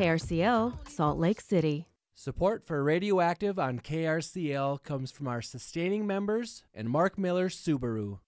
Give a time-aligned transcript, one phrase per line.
[0.00, 1.86] KRCL, Salt Lake City.
[2.14, 8.20] Support for Radioactive on KRCL comes from our sustaining members and Mark Miller Subaru.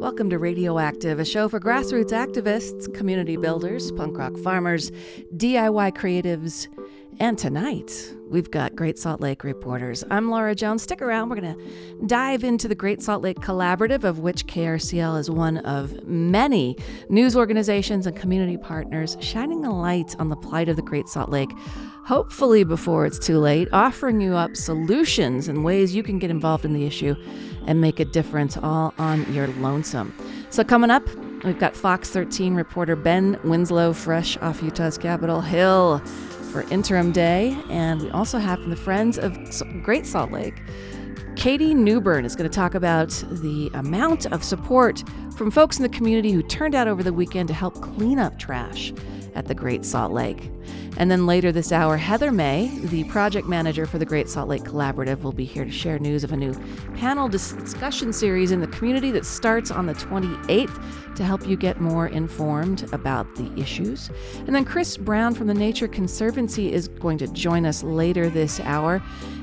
[0.00, 4.90] Welcome to Radioactive, a show for grassroots activists, community builders, punk rock farmers,
[5.36, 6.66] DIY creatives,
[7.20, 10.04] and tonight, we've got Great Salt Lake reporters.
[10.08, 10.84] I'm Laura Jones.
[10.84, 11.28] Stick around.
[11.28, 15.58] We're going to dive into the Great Salt Lake Collaborative, of which KRCL is one
[15.58, 16.76] of many
[17.08, 21.28] news organizations and community partners shining a light on the plight of the Great Salt
[21.28, 21.50] Lake,
[22.04, 26.64] hopefully before it's too late, offering you up solutions and ways you can get involved
[26.64, 27.16] in the issue
[27.66, 30.14] and make a difference all on your lonesome.
[30.50, 31.06] So, coming up,
[31.42, 36.00] we've got Fox 13 reporter Ben Winslow, fresh off Utah's Capitol Hill
[36.48, 37.56] for interim day.
[37.70, 39.36] And we also have from the Friends of
[39.82, 40.62] Great Salt Lake,
[41.36, 45.04] Katie Newburn is going to talk about the amount of support
[45.36, 48.38] from folks in the community who turned out over the weekend to help clean up
[48.38, 48.92] trash
[49.38, 50.50] at the Great Salt Lake.
[50.96, 54.64] And then later this hour, Heather May, the project manager for the Great Salt Lake
[54.64, 56.52] Collaborative, will be here to share news of a new
[56.96, 61.80] panel discussion series in the community that starts on the 28th to help you get
[61.80, 64.10] more informed about the issues.
[64.38, 68.58] And then Chris Brown from the Nature Conservancy is going to join us later this
[68.60, 69.00] hour.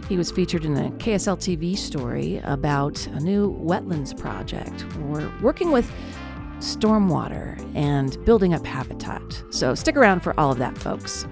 [0.10, 4.86] He was featured in a KSL TV story about a new wetlands project.
[4.98, 5.90] We're working with
[6.60, 9.44] stormwater and building up habitat.
[9.50, 11.28] So stick around for all of that, folks.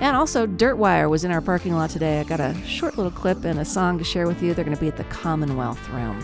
[0.00, 2.20] And also, Dirtwire was in our parking lot today.
[2.20, 4.52] I got a short little clip and a song to share with you.
[4.52, 6.20] They're going to be at the Commonwealth Room.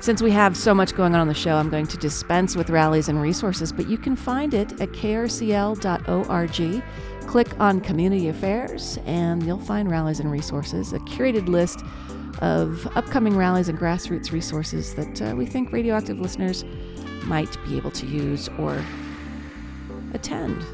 [0.00, 2.68] Since we have so much going on on the show, I'm going to dispense with
[2.68, 6.82] rallies and resources, but you can find it at krcl.org.
[7.26, 11.82] Click on Community Affairs, and you'll find rallies and resources, a curated list
[12.42, 16.64] of upcoming rallies and grassroots resources that uh, we think radioactive listeners
[17.26, 18.82] might be able to use or
[20.12, 20.64] attend.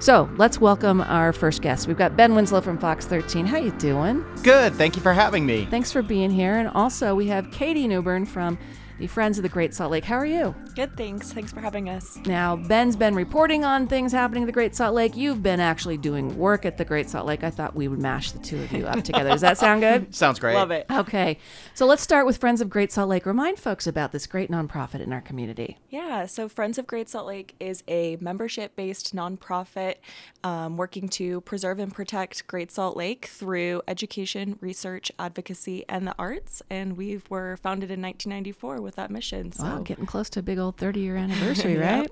[0.00, 1.88] So let's welcome our first guest.
[1.88, 3.46] We've got Ben Winslow from Fox 13.
[3.46, 4.24] How you doing?
[4.42, 4.74] Good.
[4.74, 5.66] Thank you for having me.
[5.70, 6.56] Thanks for being here.
[6.56, 8.58] And also we have Katie Newburn from
[8.98, 10.04] the Friends of the Great Salt Lake.
[10.04, 10.54] How are you?
[10.74, 11.32] Good, thanks.
[11.32, 12.18] Thanks for having us.
[12.26, 15.16] Now, Ben's been reporting on things happening at the Great Salt Lake.
[15.16, 17.44] You've been actually doing work at the Great Salt Lake.
[17.44, 19.30] I thought we would mash the two of you up together.
[19.30, 20.12] Does that sound good?
[20.24, 20.54] Sounds great.
[20.54, 20.86] Love it.
[20.90, 21.38] Okay.
[21.74, 23.24] So let's start with Friends of Great Salt Lake.
[23.24, 25.78] Remind folks about this great nonprofit in our community.
[25.90, 29.96] Yeah, so Friends of Great Salt Lake is a membership based nonprofit
[30.42, 36.14] um, working to preserve and protect Great Salt Lake through education, research, advocacy, and the
[36.18, 36.62] arts.
[36.68, 39.52] And we were founded in 1994 with that mission.
[39.52, 39.62] So.
[39.62, 42.10] Wow, getting close to a big old 30 year anniversary, right?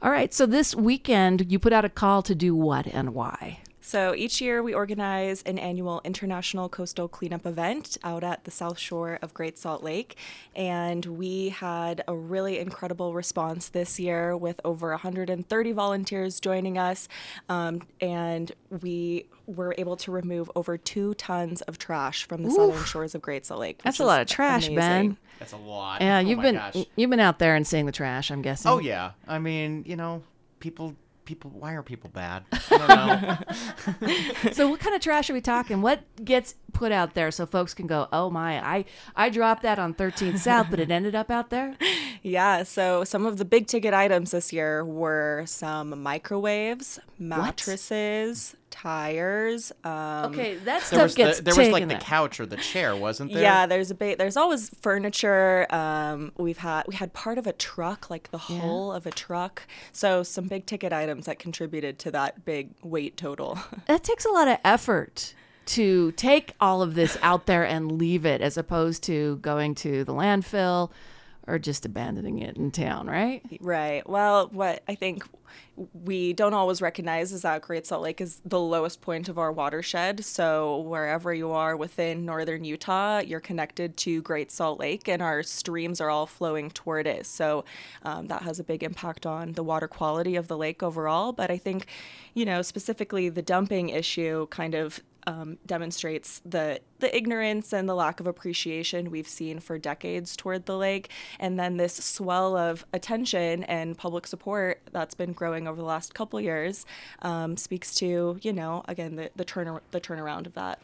[0.00, 0.32] All right.
[0.32, 3.60] So this weekend, you put out a call to do what and why?
[3.88, 8.78] So each year we organize an annual international coastal cleanup event out at the south
[8.78, 10.18] shore of Great Salt Lake.
[10.54, 17.08] And we had a really incredible response this year with over 130 volunteers joining us.
[17.48, 22.56] Um, and we were able to remove over two tons of trash from the Oof.
[22.56, 23.80] southern shores of Great Salt Lake.
[23.82, 24.76] That's a lot of trash, amazing.
[24.76, 25.16] Ben.
[25.38, 26.00] That's a lot.
[26.00, 26.84] Yeah, oh you've been gosh.
[26.96, 28.30] you've been out there and seeing the trash.
[28.30, 28.70] I'm guessing.
[28.70, 29.12] Oh yeah.
[29.26, 30.22] I mean, you know,
[30.60, 30.96] people
[31.28, 34.52] people why are people bad I don't know.
[34.52, 37.74] so what kind of trash are we talking what gets put out there so folks
[37.74, 41.30] can go oh my i i dropped that on 13th south but it ended up
[41.30, 41.76] out there
[42.22, 48.58] yeah so some of the big ticket items this year were some microwaves mattresses what?
[48.70, 49.72] tires.
[49.84, 52.56] Um, okay, that stuff there was gets the, There was like the couch or the
[52.56, 53.42] chair, wasn't there?
[53.42, 55.66] Yeah, there's a ba- there's always furniture.
[55.70, 58.60] Um, we've had we had part of a truck, like the yeah.
[58.60, 59.62] hull of a truck.
[59.92, 63.58] So some big ticket items that contributed to that big weight total.
[63.86, 65.34] that takes a lot of effort
[65.66, 70.04] to take all of this out there and leave it, as opposed to going to
[70.04, 70.90] the landfill
[71.48, 73.42] or just abandoning it in town, right?
[73.60, 74.08] Right.
[74.08, 75.24] Well, what I think
[76.04, 79.50] we don't always recognize is that Great Salt Lake is the lowest point of our
[79.50, 80.24] watershed.
[80.24, 85.42] So, wherever you are within northern Utah, you're connected to Great Salt Lake, and our
[85.42, 87.26] streams are all flowing toward it.
[87.26, 87.64] So,
[88.02, 91.32] um, that has a big impact on the water quality of the lake overall.
[91.32, 91.86] But I think,
[92.34, 97.94] you know, specifically the dumping issue kind of um, demonstrates the the ignorance and the
[97.94, 102.86] lack of appreciation we've seen for decades toward the lake, and then this swell of
[102.94, 106.86] attention and public support that's been growing over the last couple years
[107.20, 110.80] um, speaks to you know again the the turn the turnaround of that.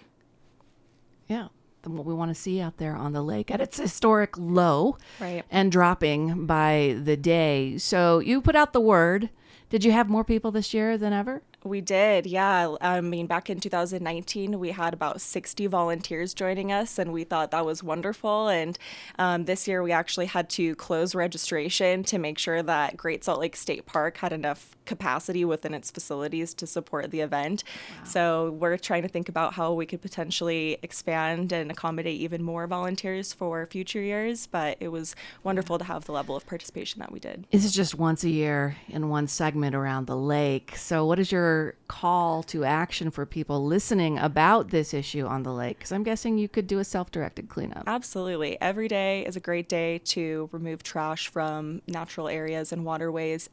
[1.26, 1.48] Yeah
[1.86, 5.44] what we want to see out there on the lake at its historic low right.
[5.50, 7.76] and dropping by the day.
[7.76, 9.28] So you put out the word.
[9.68, 11.42] Did you have more people this year than ever?
[11.64, 12.74] We did, yeah.
[12.82, 17.52] I mean, back in 2019, we had about 60 volunteers joining us, and we thought
[17.52, 18.48] that was wonderful.
[18.48, 18.78] And
[19.18, 23.40] um, this year, we actually had to close registration to make sure that Great Salt
[23.40, 27.64] Lake State Park had enough capacity within its facilities to support the event.
[27.98, 28.04] Wow.
[28.04, 32.66] So we're trying to think about how we could potentially expand and accommodate even more
[32.66, 34.46] volunteers for future years.
[34.46, 37.46] But it was wonderful to have the level of participation that we did.
[37.50, 40.76] This is just once a year in one segment around the lake.
[40.76, 41.53] So, what is your
[41.88, 45.78] call to action for people listening about this issue on the lake?
[45.78, 47.84] Because I'm guessing you could do a self directed cleanup.
[47.86, 48.60] Absolutely.
[48.60, 53.48] Every day is a great day to remove trash from natural areas and waterways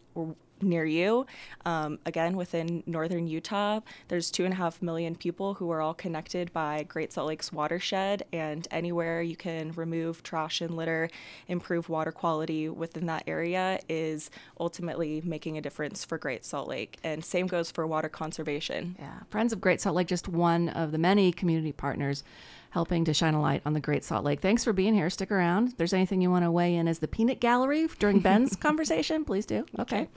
[0.64, 1.26] near you.
[1.66, 5.94] Um, again, within northern Utah, there's two and a half million people who are all
[5.94, 11.10] connected by Great Salt Lake's watershed, and anywhere you can remove trash and litter,
[11.48, 14.30] improve water quality within that area is
[14.60, 16.98] ultimately making a difference for Great Salt Lake.
[17.04, 18.96] And same goes for water conservation.
[19.00, 22.24] Yeah, Friends of Great Salt Lake, just one of the many community partners
[22.72, 24.42] helping to shine a light on the Great Salt Lake.
[24.42, 25.10] Thanks for being here.
[25.10, 25.70] Stick around.
[25.70, 29.24] If there's anything you want to weigh in as the peanut gallery during Ben's conversation,
[29.24, 29.66] please do.
[29.80, 30.08] Okay.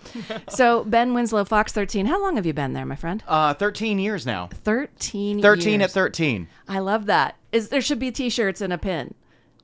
[0.49, 3.23] so, Ben Winslow, Fox 13, how long have you been there, my friend?
[3.29, 4.49] Uh, 13 years now.
[4.65, 5.91] 13 13 years.
[5.91, 6.49] at 13.
[6.69, 7.37] I love that.
[7.53, 9.15] Is There should be t shirts and a pin.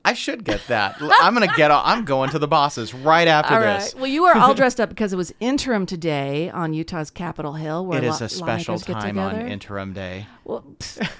[0.03, 0.97] I should get that.
[0.99, 1.69] I'm gonna get.
[1.71, 3.93] I'm going to the bosses right after all this.
[3.93, 7.85] Well, you are all dressed up because it was interim today on Utah's Capitol Hill.
[7.85, 10.25] Where it is a special time on interim day.
[10.51, 10.75] Well,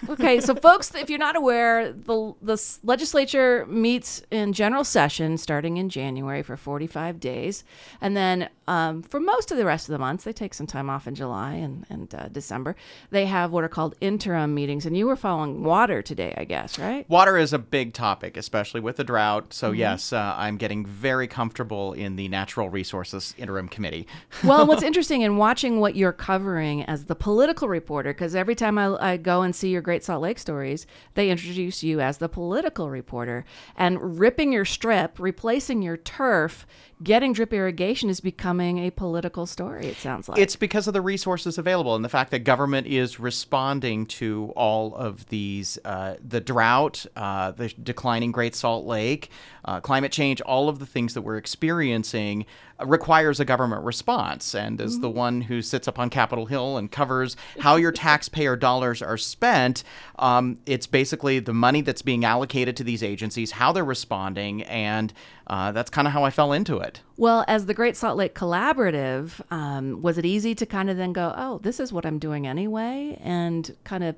[0.10, 5.78] okay, so folks, if you're not aware, the the legislature meets in general session starting
[5.78, 7.64] in January for 45 days,
[8.02, 10.90] and then um, for most of the rest of the months, they take some time
[10.90, 12.76] off in July and and uh, December.
[13.10, 16.78] They have what are called interim meetings, and you were following water today, I guess,
[16.78, 17.10] right?
[17.10, 19.54] Water is a big topic, especially with the drought.
[19.54, 19.80] So mm-hmm.
[19.80, 24.08] yes, uh, I'm getting very comfortable in the Natural Resources Interim Committee.
[24.44, 28.78] well, what's interesting in watching what you're covering as the political reporter, because every time
[28.78, 32.28] I, I go and see your Great Salt Lake stories, they introduce you as the
[32.28, 33.46] political reporter.
[33.76, 36.66] And ripping your strip, replacing your turf,
[37.04, 40.38] getting drip irrigation is becoming a political story, it sounds like.
[40.38, 44.96] It's because of the resources available and the fact that government is responding to all
[44.96, 49.30] of these uh, the drought, uh, the declining Great Salt Lake,
[49.66, 52.46] uh, climate change, all of the things that we're experiencing
[52.86, 54.54] requires a government response.
[54.54, 55.02] And as mm-hmm.
[55.02, 59.18] the one who sits up on Capitol Hill and covers how your taxpayer dollars are
[59.18, 59.84] spent,
[60.20, 65.14] um, it's basically the money that's being allocated to these agencies, how they're responding, and
[65.48, 67.02] uh, that's kind of how I fell into it.
[67.18, 71.14] Well, as the Great Salt Lake Collaborative, um, was it easy to kind of then
[71.14, 74.16] go, oh, this is what I'm doing anyway, and kind of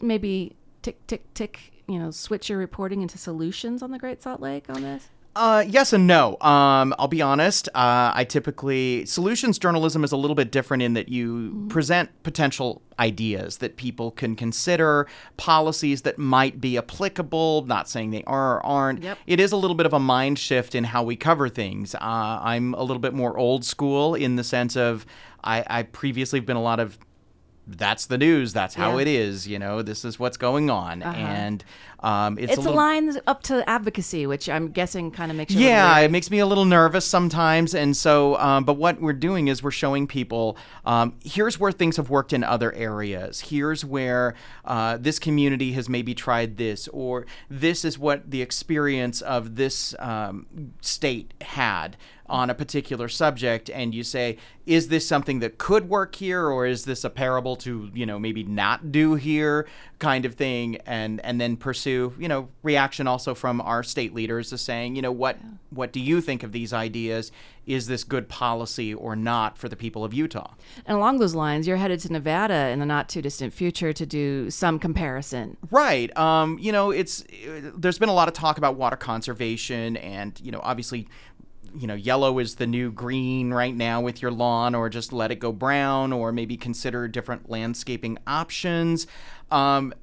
[0.00, 4.40] maybe tick, tick, tick, you know, switch your reporting into solutions on the Great Salt
[4.40, 5.08] Lake on this?
[5.36, 6.38] Uh, yes and no.
[6.40, 7.68] Um, I'll be honest.
[7.74, 11.68] Uh, I typically solutions journalism is a little bit different in that you mm-hmm.
[11.68, 15.06] present potential ideas that people can consider,
[15.36, 17.66] policies that might be applicable.
[17.66, 19.02] Not saying they are or aren't.
[19.02, 19.18] Yep.
[19.26, 21.94] It is a little bit of a mind shift in how we cover things.
[21.94, 25.04] Uh, I'm a little bit more old school in the sense of
[25.44, 26.98] I, I previously have been a lot of
[27.66, 28.52] that's the news.
[28.52, 29.02] That's how yeah.
[29.02, 29.48] it is.
[29.48, 31.16] You know, this is what's going on, uh-huh.
[31.16, 31.64] and
[32.00, 35.52] um, it's, it's a, little, line up to advocacy, which I'm guessing kind of makes
[35.52, 35.66] you.
[35.66, 38.36] Yeah, it makes me a little nervous sometimes, and so.
[38.36, 42.32] Um, but what we're doing is we're showing people um, here's where things have worked
[42.32, 43.40] in other areas.
[43.40, 44.34] Here's where
[44.64, 49.94] uh, this community has maybe tried this, or this is what the experience of this
[49.98, 50.46] um,
[50.80, 51.96] state had
[52.28, 54.36] on a particular subject and you say
[54.66, 58.18] is this something that could work here or is this a parable to you know
[58.18, 59.66] maybe not do here
[59.98, 60.76] kind of thing?
[60.84, 65.02] And and then pursue you know reaction also from our state leaders to saying you
[65.02, 65.50] know what yeah.
[65.70, 67.30] what do you think of these ideas?
[67.64, 70.52] Is this good policy or not for the people of Utah?
[70.84, 74.04] And along those lines you're headed to Nevada in the not too distant future to
[74.04, 75.56] do some comparison.
[75.70, 76.16] Right.
[76.16, 77.24] Um you know it's
[77.76, 81.06] there's been a lot of talk about water conservation and you know obviously
[81.78, 85.30] you know, yellow is the new green right now with your lawn, or just let
[85.30, 89.06] it go brown, or maybe consider different landscaping options.
[89.50, 89.94] Um,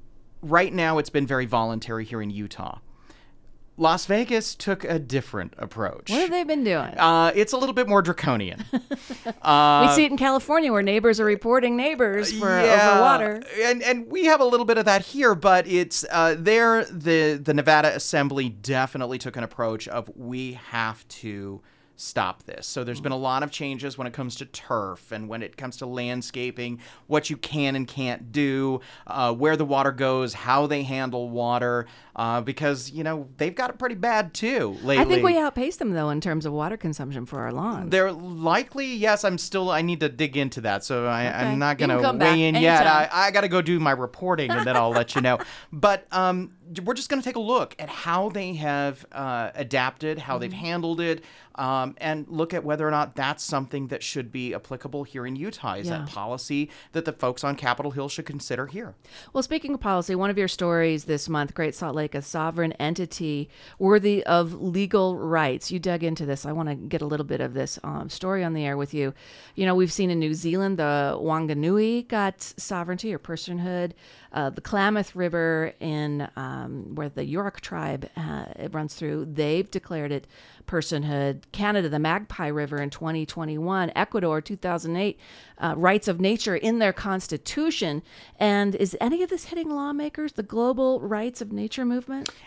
[0.42, 2.78] right now, it's been very voluntary here in Utah.
[3.76, 6.10] Las Vegas took a different approach.
[6.10, 6.96] What have they been doing?
[6.96, 8.64] Uh, it's a little bit more draconian.
[9.42, 13.42] uh, we see it in California where neighbors are reporting neighbors for yeah, over water,
[13.62, 15.34] and and we have a little bit of that here.
[15.34, 16.84] But it's uh, there.
[16.84, 21.60] The the Nevada Assembly definitely took an approach of we have to
[21.96, 22.66] stop this.
[22.66, 25.56] So there's been a lot of changes when it comes to turf and when it
[25.56, 30.66] comes to landscaping, what you can and can't do, uh, where the water goes, how
[30.66, 31.86] they handle water.
[32.16, 34.98] Uh, because you know they've got it pretty bad too lately.
[34.98, 37.90] I think we outpace them though in terms of water consumption for our lawns.
[37.90, 39.24] They're likely, yes.
[39.24, 39.70] I'm still.
[39.70, 41.34] I need to dig into that, so I, Okay.
[41.36, 42.86] I'm not gonna weigh in yet.
[42.86, 43.08] I.
[43.12, 45.38] I got to go do my reporting, and then I'll let you know.
[45.72, 46.52] But um,
[46.84, 50.50] we're just going to take a look at how they have uh, adapted, how they've
[50.50, 50.58] Mm-hmm.
[50.64, 51.24] handled it,
[51.56, 55.36] um, and look at whether or not that's something that should be applicable here in
[55.36, 55.74] Utah.
[55.74, 55.98] Is Yeah.
[55.98, 58.94] that policy that the folks on Capitol Hill should consider here?
[59.32, 62.72] Well, speaking of policy, one of your stories this month, Great Salt Lake, a sovereign
[62.72, 65.70] entity worthy of legal rights.
[65.70, 66.44] You dug into this.
[66.44, 68.92] I want to get a little bit of this um, story on the air with
[68.92, 69.14] you.
[69.54, 73.92] You know, we've seen in New Zealand, the Wanganui got sovereignty or personhood.
[74.32, 79.70] Uh, the Klamath River in um, where the Yurok tribe uh, it runs through, they've
[79.70, 80.26] declared it
[80.66, 81.42] personhood.
[81.52, 83.92] Canada, the Magpie River in 2021.
[83.94, 85.18] Ecuador, 2008,
[85.58, 88.02] uh, rights of nature in their constitution.
[88.38, 90.32] And is any of this hitting lawmakers?
[90.32, 91.93] The global rights of nature movement?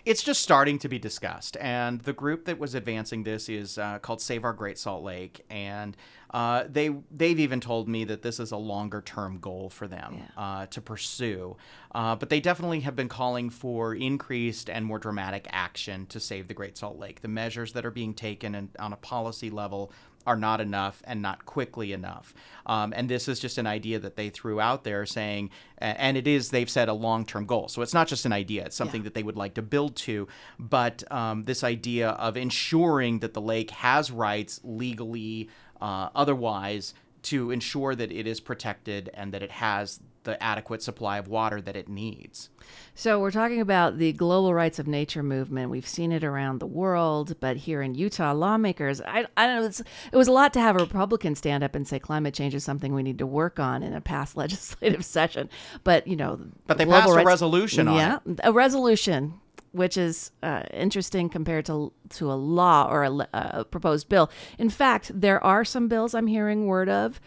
[0.06, 4.00] It's just starting to be discussed, and the group that was advancing this is uh,
[4.00, 5.96] called Save Our Great Salt Lake, and
[6.32, 10.24] uh, they they've even told me that this is a longer term goal for them
[10.36, 11.56] uh, to pursue.
[11.96, 16.48] Uh, but they definitely have been calling for increased and more dramatic action to save
[16.48, 17.22] the Great Salt Lake.
[17.22, 19.92] The measures that are being taken and on a policy level
[20.28, 22.34] are not enough and not quickly enough.
[22.66, 26.28] Um, and this is just an idea that they threw out there saying, and it
[26.28, 27.70] is, they've said, a long term goal.
[27.70, 30.28] So it's not just an idea, it's something that they would like to build to.
[30.60, 35.50] But um, this idea of ensuring that the lake has rights legally,
[35.82, 36.94] uh, otherwise,
[37.24, 41.62] to ensure that it is protected and that it has the adequate supply of water
[41.62, 42.50] that it needs.
[42.94, 45.72] So we're talking about the global rights of nature movement.
[45.72, 49.66] We've seen it around the world, but here in Utah, lawmakers, I, I don't know,
[49.66, 52.54] it's, it was a lot to have a Republican stand up and say climate change
[52.54, 55.50] is something we need to work on in a past legislative session.
[55.86, 59.40] But, you know, But they passed a resolution on yeah, a resolution.
[59.74, 64.32] Which is uh, interesting compared to to a law or a, a proposed bill.
[64.58, 67.20] In fact, there are some bills I'm hearing word of,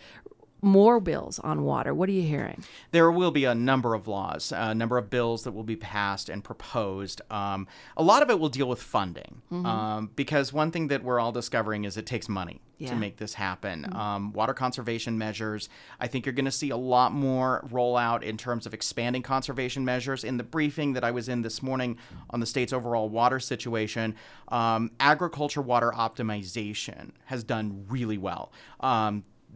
[0.62, 1.92] more bills on water.
[1.94, 2.62] What are you hearing?
[2.92, 6.28] there will be a number of laws, a number of bills that will be passed
[6.28, 7.20] and proposed.
[7.30, 11.20] Um, a lot of it will deal with funding, um, because one thing that we're
[11.20, 12.90] all discovering is it takes money Yeah.
[12.90, 13.94] to make this happen.
[13.94, 15.68] Um, water conservation measures,
[16.00, 19.84] I think you're going to see a lot more rollout in terms of expanding conservation
[19.84, 20.24] measures.
[20.24, 21.98] In the briefing that I was in this morning
[22.30, 24.14] on the state's overall water situation,
[24.48, 28.50] um, agriculture water optimization has done really well.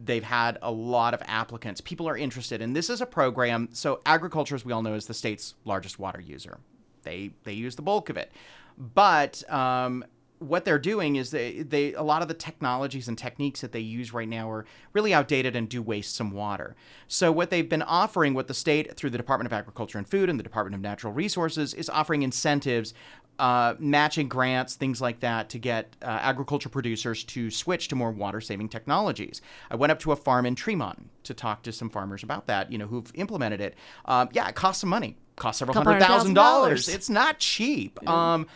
[0.03, 1.81] They've had a lot of applicants.
[1.81, 3.69] People are interested, and this is a program.
[3.71, 6.59] So agriculture, as we all know, is the state's largest water user.
[7.03, 8.31] They they use the bulk of it,
[8.77, 10.03] but um,
[10.39, 13.79] what they're doing is they, they a lot of the technologies and techniques that they
[13.79, 16.75] use right now are really outdated and do waste some water.
[17.07, 20.29] So what they've been offering, what the state through the Department of Agriculture and Food
[20.29, 22.93] and the Department of Natural Resources is offering incentives
[23.39, 28.11] uh, matching grants, things like that, to get uh, agriculture producers to switch to more
[28.11, 29.41] water-saving technologies.
[29.69, 32.71] I went up to a farm in Tremonton to talk to some farmers about that,
[32.71, 33.75] you know, who've implemented it.
[34.05, 36.85] Um, yeah, it costs some money, costs several hundred thousand dollars.
[36.85, 36.95] dollars.
[36.95, 37.99] It's not cheap.
[38.07, 38.47] Um,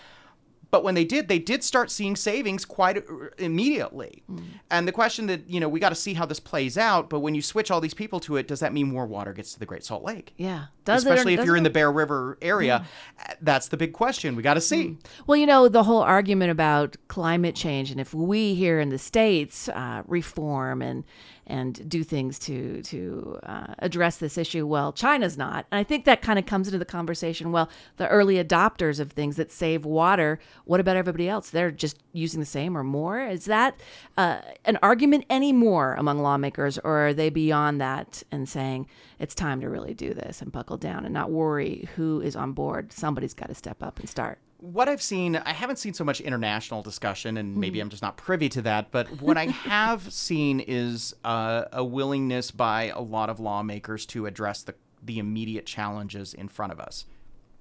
[0.71, 4.23] but when they did, they did start seeing savings quite uh, immediately.
[4.69, 7.09] And the question that, you know, we got to see how this plays out.
[7.09, 9.53] But when you switch all these people to it, does that mean more water gets
[9.53, 10.33] to the Great Salt Lake?
[10.37, 10.65] Yeah.
[10.85, 11.69] Does Especially if you're in the?
[11.69, 12.85] Bear River area.
[13.19, 14.35] Uh, That's the big question.
[14.35, 14.97] We got to see.
[15.27, 18.97] Well, you know, the whole argument about climate change and if we here in the
[18.97, 21.03] States uh, reform and
[21.49, 25.65] and do things to to uh, address this issue, well, China's not.
[25.71, 27.51] And I think that kind of comes into the conversation.
[27.51, 31.49] Well, the early adopters of things that save water, what about everybody else?
[31.49, 33.21] They're just using the same or more.
[33.21, 33.79] Is that
[34.17, 38.87] uh, an argument anymore among lawmakers, or are they beyond that and saying
[39.19, 42.53] it's time to really do this and buckle down and not worry who is on
[42.53, 42.91] board?
[42.93, 44.39] Somebody's got to step up and start.
[44.61, 47.59] what I've seen, I haven't seen so much international discussion, and Hmm.
[47.61, 48.91] maybe I'm just not privy to that.
[48.91, 54.25] But what I have seen is uh, a willingness by a lot of lawmakers to
[54.25, 57.05] address the the immediate challenges in front of us.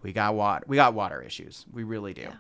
[0.03, 0.65] We got water.
[0.67, 1.67] We got water issues.
[1.73, 2.31] We really do.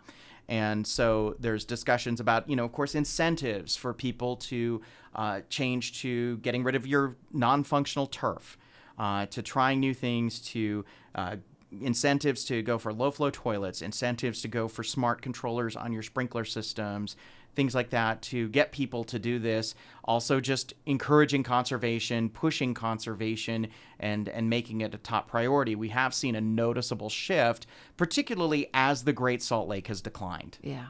[0.48, 4.80] And so there's discussions about, you know, of course, incentives for people to
[5.14, 8.58] uh, change to getting rid of your non-functional turf,
[8.98, 11.36] uh, to trying new things, to uh,
[11.80, 16.02] incentives to go for low flow toilets, incentives to go for smart controllers on your
[16.02, 17.16] sprinkler systems,
[17.54, 19.74] things like that to get people to do this.
[20.04, 23.68] Also, just encouraging conservation, pushing conservation,
[24.00, 25.74] and, and making it a top priority.
[25.74, 30.58] We have seen a noticeable shift, particularly as the Great Salt Lake has declined.
[30.62, 30.86] Yeah.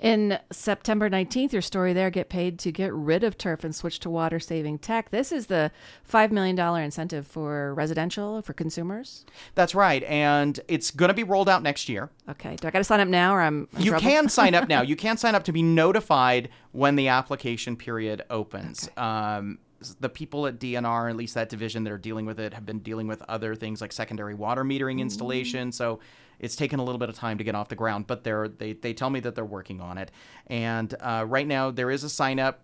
[0.00, 4.00] In September 19th, your story there get paid to get rid of turf and switch
[4.00, 5.10] to water saving tech.
[5.10, 5.70] This is the
[6.10, 9.24] $5 million incentive for residential, for consumers.
[9.54, 10.02] That's right.
[10.04, 12.10] And it's going to be rolled out next year.
[12.28, 12.56] Okay.
[12.56, 13.68] Do I got to sign up now or I'm.
[13.78, 14.02] You trouble?
[14.02, 14.82] can sign up now.
[14.92, 18.90] You can sign up to be notified when the application period opens.
[18.96, 19.58] Um,
[20.00, 22.80] the people at DNR, at least that division that are dealing with it, have been
[22.80, 25.72] dealing with other things like secondary water metering installation.
[25.72, 26.00] So
[26.42, 28.74] it's taken a little bit of time to get off the ground, but they're they
[28.74, 30.10] they tell me that they're working on it.
[30.48, 32.60] And uh, right now there is a sign up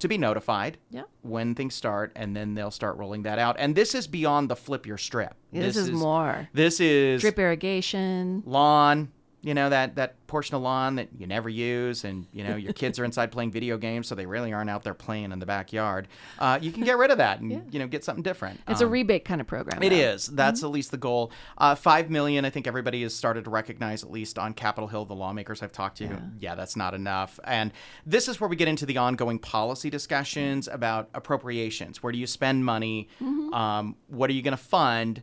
[0.00, 1.02] to be notified Yeah.
[1.22, 3.56] when things start, and then they'll start rolling that out.
[3.58, 5.34] And this is beyond the flip your strip.
[5.52, 6.48] Yeah, this, is, more.
[6.54, 8.42] This is Drip irrigation.
[8.46, 12.56] lawn you know that that portion of lawn that you never use and you know
[12.56, 15.38] your kids are inside playing video games so they really aren't out there playing in
[15.38, 16.06] the backyard
[16.38, 18.84] uh, you can get rid of that and you know get something different It's a
[18.86, 19.82] Um, rebate kind of program.
[19.82, 19.96] it though.
[19.96, 20.26] is.
[20.26, 21.32] That's at least the goal.
[21.58, 22.44] Uh, Five million.
[22.44, 25.72] I think everybody has started to recognize, at least on Capitol Hill, the lawmakers I've
[25.72, 26.04] talked to.
[26.04, 26.18] Yeah.
[26.38, 27.40] yeah that's not enough.
[27.44, 27.72] And
[28.06, 32.02] this is where we get into the ongoing policy discussions about appropriations.
[32.02, 33.08] Where do you spend money?
[33.52, 35.22] Um, what are you going to fund?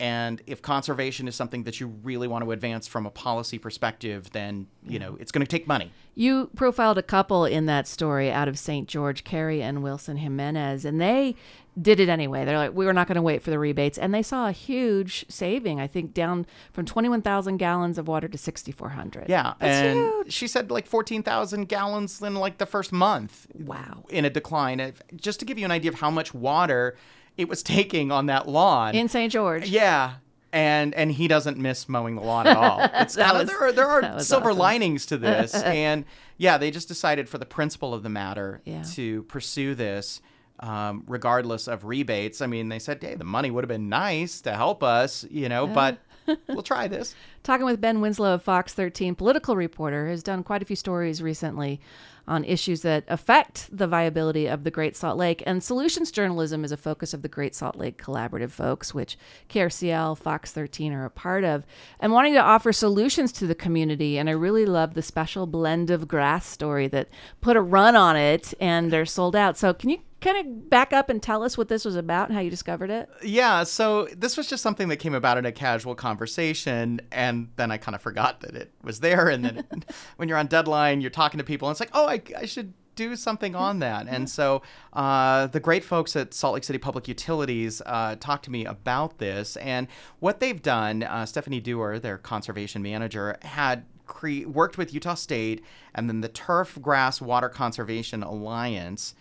[0.00, 4.30] And if conservation is something that you really want to advance from a policy perspective,
[4.32, 5.92] then you know it's going to take money.
[6.16, 8.88] You profiled a couple in that story out of St.
[8.88, 11.34] George, Carey and Wilson Jimenez, and they
[11.80, 12.44] did it anyway.
[12.44, 14.52] They're like, we were not going to wait for the rebates, and they saw a
[14.52, 15.80] huge saving.
[15.80, 19.28] I think down from twenty-one thousand gallons of water to sixty-four hundred.
[19.28, 20.32] Yeah, That's and huge.
[20.32, 23.46] she said like fourteen thousand gallons in like the first month.
[23.54, 24.04] Wow.
[24.08, 24.92] in a decline.
[25.14, 26.96] Just to give you an idea of how much water
[27.36, 28.94] it was taking on that lawn.
[28.94, 29.32] in St.
[29.32, 29.68] George.
[29.68, 30.14] yeah.
[30.52, 32.80] And and he doesn't miss mowing the lawn at all.
[33.02, 34.58] It's kind of there are there are silver awesome.
[34.58, 35.52] linings to this.
[35.82, 36.04] and
[36.36, 38.82] yeah, they just decided for the principle of the matter Yeah.
[38.94, 40.20] to pursue this
[40.60, 42.40] um, regardless of rebates.
[42.40, 45.48] I mean, they said, "Hey, the money would have been nice to help us, you
[45.48, 45.98] know, but
[46.48, 50.62] we'll try this." Talking with Ben Winslow of Fox 13, political reporter, has done quite
[50.62, 51.80] a few stories recently
[52.26, 55.42] on issues that affect the viability of the Great Salt Lake.
[55.46, 60.18] And solutions journalism is a focus of the Great Salt Lake Collaborative folks, which KRCL,
[60.18, 61.64] Fox 13 are a part of,
[62.00, 64.18] and wanting to offer solutions to the community.
[64.18, 67.08] And I really love the special blend of grass story that
[67.40, 69.56] put a run on it and they're sold out.
[69.58, 72.34] So, can you kind of back up and tell us what this was about and
[72.34, 73.08] how you discovered it?
[73.22, 77.70] Yeah, so this was just something that came about in a casual conversation, and then
[77.70, 79.28] I kind of forgot that it was there.
[79.28, 79.64] And then
[80.16, 82.72] when you're on deadline, you're talking to people, and it's like, oh, I, I should
[82.96, 84.06] do something on that.
[84.14, 84.62] And so
[84.92, 89.18] uh, the great folks at Salt Lake City Public Utilities uh, talked to me about
[89.18, 89.88] this, and
[90.20, 91.02] what they've done.
[91.02, 95.62] Uh, Stephanie Duer, their conservation manager, had cre- worked with Utah State
[95.94, 99.14] and then the Turf Grass Water Conservation Alliance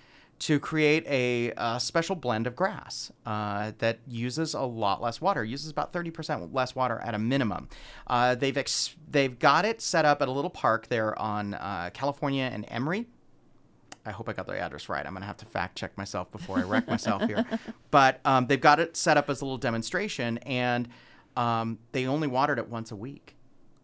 [0.43, 5.41] to create a, uh special blend of grass uh, that uses a lot less water,
[5.43, 7.69] uses about 30% less water at a minimum.
[8.07, 11.89] Uh, they've ex- they've got it set up at a little park there on uh,
[11.93, 13.05] California and Emery.
[14.05, 15.05] I hope I got the address right.
[15.05, 17.45] I'm gonna have to fact check myself before I wreck myself here.
[17.89, 20.89] But um, they've got it set up as a little demonstration, and
[21.37, 23.32] um, they only watered it once a week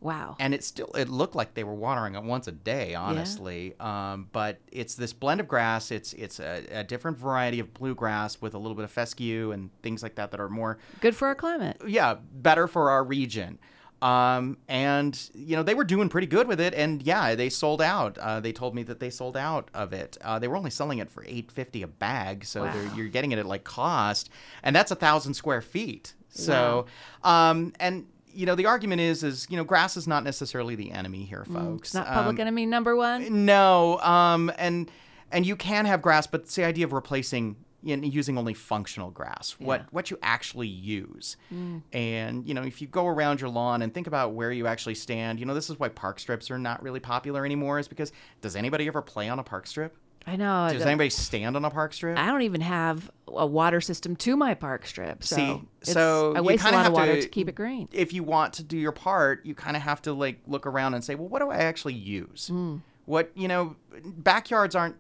[0.02, 0.38] Wow.
[0.40, 3.76] and it still it looked like they were watering it once a day honestly.
[3.80, 5.92] Um, but it's this blend of grass.
[5.92, 9.70] It's it's a, a different variety of bluegrass with a little bit of fescue and
[9.84, 11.82] things like that that are more Good for our climate.
[11.86, 13.60] yeah better for our region.
[14.02, 16.74] Um, and you know they were doing pretty good with it.
[16.74, 18.18] And yeah they sold out.
[18.18, 20.18] Uh, they told me that they sold out of it.
[20.22, 22.46] Uh, they were only selling it for 850 a bag.
[22.46, 22.92] So Wow.
[22.96, 24.30] you're getting it at like cost.
[24.64, 26.14] And that's a thousand square feet.
[26.30, 26.86] So
[27.24, 30.92] um, and you know the argument is is you know grass is not necessarily the
[30.92, 33.46] enemy here folks Mm, not public Um, enemy number one.
[33.46, 34.90] no um, and
[35.32, 38.54] and you can have grass but it's the idea of replacing you know, using only
[38.54, 39.86] functional grass what Yeah.
[39.92, 41.82] what you actually use Mm.
[41.94, 44.96] and you know if you go around your lawn and think about where you actually
[44.96, 48.12] stand you know this is why park strips are not really popular anymore is because
[48.42, 49.96] does anybody ever play on a park strip
[50.30, 50.70] I know.
[50.72, 54.36] Does anybody stand on a park strip I don't even have a water system to
[54.38, 55.24] my park strip.
[55.24, 57.88] So See, so I waste a lot of have water to- to keep it green.
[57.92, 60.94] if you want to do your part, you kind of have to like look around
[60.94, 62.48] and say, well, what do I actually use?
[62.50, 62.78] Hmm.
[63.06, 64.96] What you know, backyards aren't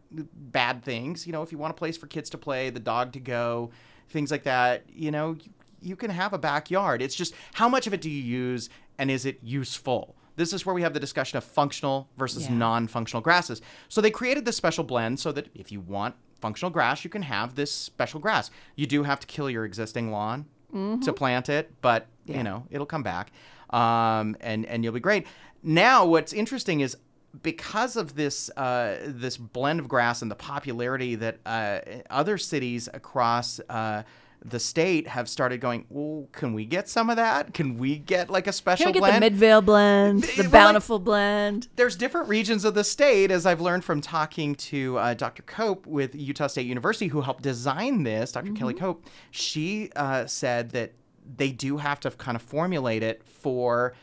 [0.51, 1.27] bad things.
[1.27, 3.69] You know, if you want a place for kids to play, the dog to go,
[4.09, 4.83] things like that.
[4.91, 7.01] You know, you, you can have a backyard.
[7.03, 10.15] It's just how much of it do you use, and is it useful?
[10.39, 12.53] This is where we have the discussion of functional versus Yeah.
[12.55, 13.61] non-functional grasses.
[13.89, 17.23] So they created this special blend so that if you want functional grass, you can
[17.23, 18.49] have this special grass.
[18.77, 20.45] You do have to kill your existing lawn
[21.01, 22.37] to plant it, but Yeah.
[22.37, 23.31] you know it'll come back,
[23.71, 25.27] um, and and you'll be great.
[25.61, 26.95] Now, what's interesting is
[27.41, 32.87] because of this uh, this blend of grass and the popularity that uh, other cities
[32.93, 34.03] across uh,
[34.43, 37.53] the state have started going, well, can we get some of that?
[37.53, 39.15] Can we get like a special Can we get blend?
[39.15, 41.67] the Midvale blend, Well, the like- Bountiful blend?
[41.75, 45.43] there's different regions of the state, as I've learned from talking to uh, Dr.
[45.43, 48.31] Kopp with Utah State University, who helped design this.
[48.31, 50.93] doctor Kelly Kopp, she uh, said that
[51.37, 53.93] they do have to kind of formulate it for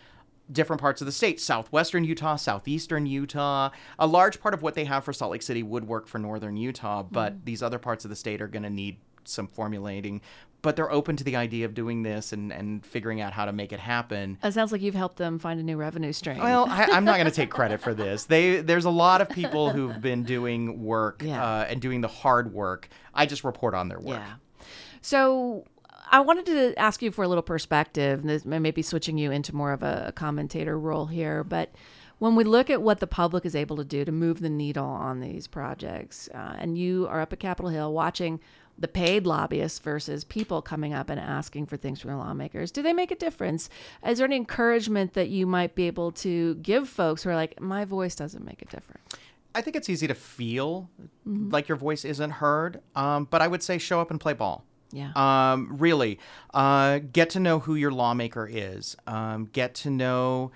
[0.52, 3.68] different parts of the state southwestern utah southeastern utah
[3.98, 6.56] a large part of what they have for salt lake city would work for northern
[6.56, 8.96] utah but these other parts of the state are going to need
[9.28, 10.20] some formulating
[10.62, 13.52] but they're open to the idea of doing this and, and figuring out how to
[13.52, 16.38] make it happen It sounds like you've helped them find a new revenue stream.
[16.38, 18.24] well, I, I'm not going to take credit for this.
[18.24, 21.44] They there's a lot of people who've been doing work Yeah.
[21.44, 22.88] uh, and doing the hard work.
[23.14, 24.18] I just report on their work.
[24.18, 24.66] Yeah.
[25.02, 25.64] So
[26.10, 29.30] I wanted to ask you for a little perspective, and this may maybe switching you
[29.30, 31.72] into more of a commentator role here, but
[32.18, 34.86] when we look at what the public is able to do to move the needle
[34.86, 38.40] on these projects, uh, and you are up at Capitol Hill watching
[38.78, 42.82] the paid lobbyists versus people coming up and asking for things from the lawmakers, do
[42.82, 43.68] they make a difference?
[44.06, 47.60] Is there any encouragement that you might be able to give folks who are like,
[47.60, 49.14] my voice doesn't make a difference?
[49.54, 50.90] I think it's easy to feel
[51.24, 54.66] like your voice isn't heard, um, but I would say show up and play ball.
[54.92, 55.12] Yeah.
[55.16, 56.18] Um, really,
[56.52, 58.96] uh, get to know who your lawmaker is.
[59.06, 60.52] Um, get to know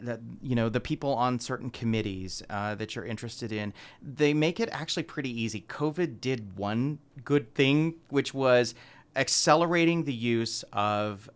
[0.00, 3.72] that you know the people on certain committees uh, that you're interested in.
[4.02, 5.62] They make it actually pretty easy.
[5.68, 8.74] COVID did one good thing, which was
[9.16, 11.28] accelerating the use of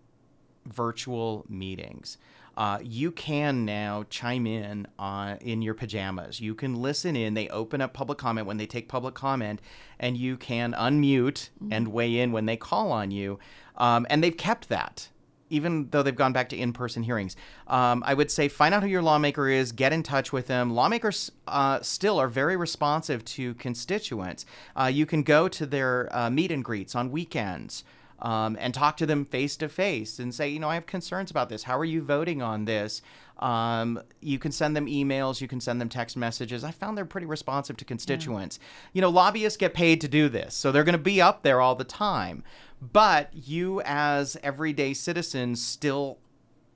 [0.66, 2.18] virtual meetings.
[2.56, 6.40] Uh, you can now chime in on in your pajamas.
[6.40, 7.34] You can listen in.
[7.34, 9.60] They open up public comment when they take public comment,
[9.98, 13.38] and you can unmute and weigh in when they call on you.
[13.76, 15.10] Um, and they've kept that,
[15.50, 17.36] even though they've gone back to in-person hearings.
[17.66, 20.74] Um, I would say find out who your lawmaker is, get in touch with them.
[20.74, 24.46] Lawmakers uh, still are very responsive to constituents.
[24.74, 27.84] Uh, you can go to their uh, meet and greets on weekends
[28.20, 31.30] um, and talk to them face to face and say, you know, I have concerns
[31.30, 31.64] about this.
[31.64, 33.02] How are you voting on this?
[33.38, 36.64] Um, you can send them emails, you can send them text messages.
[36.64, 38.58] I found they're pretty responsive to constituents.
[38.94, 41.60] You know, lobbyists get paid to do this, so they're going to be up there
[41.60, 42.42] all the time.
[42.80, 46.18] But you, as everyday citizens, still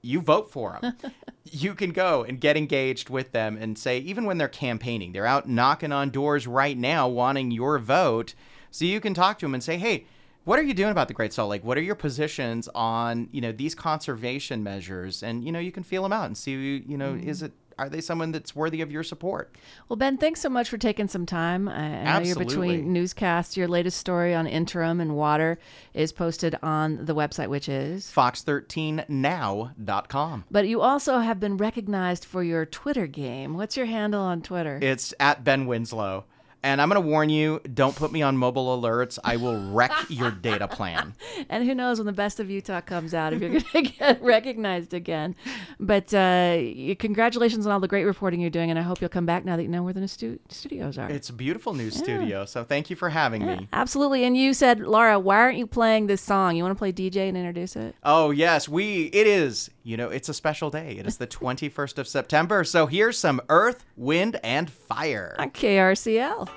[0.02, 0.96] you vote for them.
[1.44, 5.26] you can go and get engaged with them and say, even when they're campaigning, they're
[5.26, 8.34] out knocking on doors right now wanting your vote.
[8.70, 10.06] So you can talk to them and say, hey,
[10.44, 11.64] what are you doing about the Great Salt Lake?
[11.64, 15.22] What are your positions on, you know, these conservation measures?
[15.22, 17.46] And, you know, you can feel them out and see, you know, is mm-hmm.
[17.46, 19.56] it, are they someone that's worthy of your support?
[19.88, 21.66] Well, Ben, thanks so much for taking some time.
[21.66, 23.56] I, I know you're between newscasts.
[23.56, 25.58] Your latest story on interim and water
[25.94, 28.12] is posted on the website, which is.
[28.14, 30.44] Fox13now.com.
[30.50, 33.54] But you also have been recognized for your Twitter game.
[33.54, 34.78] What's your handle on Twitter?
[34.82, 36.26] It's at Ben Winslow.
[36.62, 39.18] And I'm going to warn you don't put me on mobile alerts.
[39.24, 41.14] I will wreck your data plan.
[41.48, 44.22] and who knows when the best of Utah comes out if you're going to get
[44.22, 45.34] recognized again.
[45.78, 46.58] But uh,
[46.98, 49.56] congratulations on all the great reporting you're doing, and I hope you'll come back now
[49.56, 51.08] that you know where the new stu- studios are.
[51.08, 52.44] It's a beautiful new studio.
[52.44, 53.68] So thank you for having me.
[53.72, 54.24] Absolutely.
[54.24, 56.56] And you said, Laura, why aren't you playing this song?
[56.56, 57.94] You want to play DJ and introduce it?
[58.02, 60.96] Oh, yes, we, it is, you know, it's a special day.
[60.98, 62.64] It is the 21st of September.
[62.64, 65.36] So here's some earth, wind, and fire.
[65.38, 66.48] on KRCL.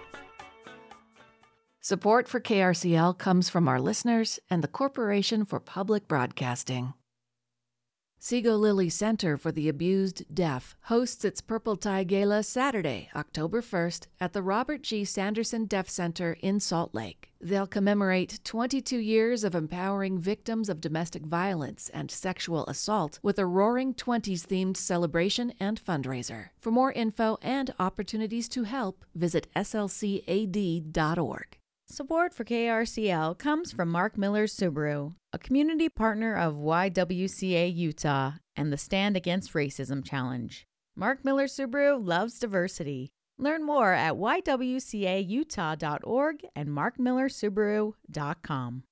[1.82, 6.94] Support for KRCL comes from our listeners and the Corporation for Public Broadcasting.
[8.26, 14.08] Sego Lily Center for the Abused Deaf hosts its Purple Tie Gala Saturday, October 1st
[14.22, 15.04] at the Robert G.
[15.04, 17.34] Sanderson Deaf Center in Salt Lake.
[17.42, 23.46] They'll commemorate 22 years of empowering victims of domestic violence and sexual assault with a
[23.46, 26.52] Roaring Twenties themed celebration and fundraiser.
[26.62, 31.58] For more info and opportunities to help, visit slcad.org.
[31.94, 38.74] Support for KRCL comes from Mark Miller Subaru, a community partner of YWCA Utah and
[38.74, 40.66] the Stand Against Racism Challenge.
[40.96, 43.12] Mark Miller Subaru loves diversity.
[43.38, 48.84] Learn more at ywcautah.org and markmillersubaru.com.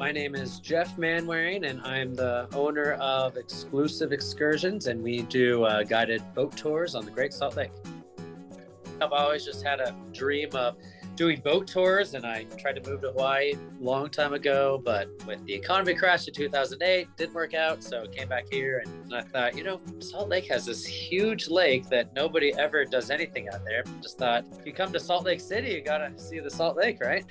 [0.00, 5.64] My name is Jeff Manwaring, and I'm the owner of Exclusive Excursions, and we do
[5.64, 7.70] uh, guided boat tours on the Great Salt Lake.
[9.02, 10.76] I've always just had a dream of
[11.16, 15.10] doing boat tours, and I tried to move to Hawaii a long time ago, but
[15.26, 19.14] with the economy crash in 2008, didn't work out, so I came back here, and
[19.14, 23.50] I thought, you know, Salt Lake has this huge lake that nobody ever does anything
[23.50, 23.84] out there.
[24.00, 27.02] Just thought, if you come to Salt Lake City, you gotta see the Salt Lake,
[27.02, 27.26] right?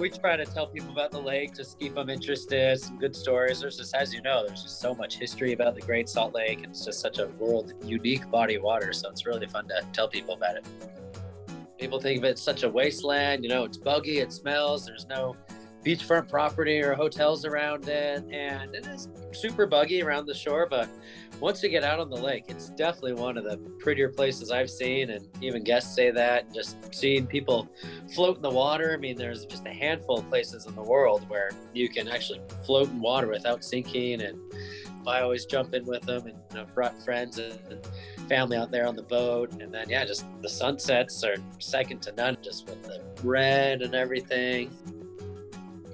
[0.00, 3.60] We try to tell people about the lake, just keep them interested, some good stories.
[3.60, 6.60] There's just, as you know, there's just so much history about the Great Salt Lake.
[6.64, 8.94] It's just such a world unique body of water.
[8.94, 10.64] So it's really fun to tell people about it.
[11.78, 13.44] People think of it as such a wasteland.
[13.44, 14.86] You know, it's buggy, it smells.
[14.86, 15.36] There's no
[15.84, 20.66] beachfront property or hotels around it, and it is super buggy around the shore.
[20.68, 20.88] But
[21.40, 24.70] once you get out on the lake, it's definitely one of the prettier places I've
[24.70, 26.52] seen, and even guests say that.
[26.52, 27.68] Just seeing people
[28.14, 28.92] float in the water.
[28.92, 32.40] I mean, there's just a handful of places in the world where you can actually
[32.64, 34.38] float in water without sinking, and
[35.06, 38.70] I always jump in with them, and you know, brought friends and, and family out
[38.70, 42.68] there on the boat, and then yeah, just the sunsets are second to none, just
[42.68, 44.70] with the red and everything.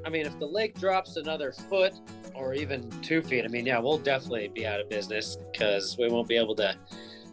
[0.07, 1.95] I mean, if the lake drops another foot
[2.33, 6.09] or even two feet, I mean, yeah, we'll definitely be out of business because we
[6.09, 6.77] won't be able to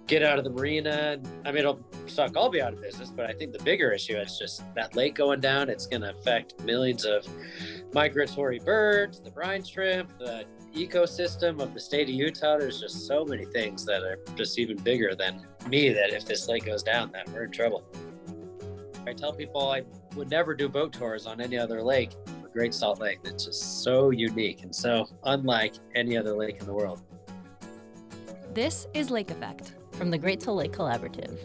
[0.07, 1.19] get out of the marina.
[1.45, 2.35] I mean, it'll suck.
[2.35, 5.13] I'll be out of business, but I think the bigger issue is just that lake
[5.13, 5.69] going down.
[5.69, 7.27] It's going to affect millions of
[7.93, 12.57] migratory birds, the brine shrimp, the ecosystem of the state of Utah.
[12.57, 16.47] There's just so many things that are just even bigger than me that if this
[16.47, 17.83] lake goes down, that we're in trouble.
[19.05, 19.83] I tell people I
[20.15, 22.13] would never do boat tours on any other lake.
[22.53, 26.73] Great Salt Lake that's just so unique and so unlike any other lake in the
[26.73, 27.01] world.
[28.53, 31.35] This is Lake Effect from the Great Salt Lake Collaborative.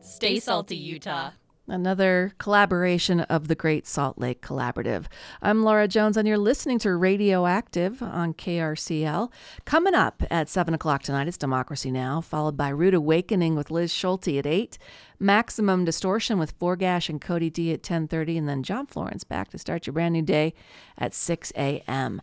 [0.00, 1.30] Stay salty, Utah.
[1.68, 5.06] Another collaboration of the Great Salt Lake Collaborative.
[5.42, 9.32] I'm Laura Jones, and you're listening to Radioactive on KRCL.
[9.64, 13.92] Coming up at 7 o'clock tonight is Democracy Now!, followed by Rude Awakening with Liz
[13.92, 14.78] Schulte at 8,
[15.18, 19.58] Maximum Distortion with Forgash and Cody D at 10.30, and then John Florence back to
[19.58, 20.54] start your brand new day
[20.96, 22.22] at 6 a.m.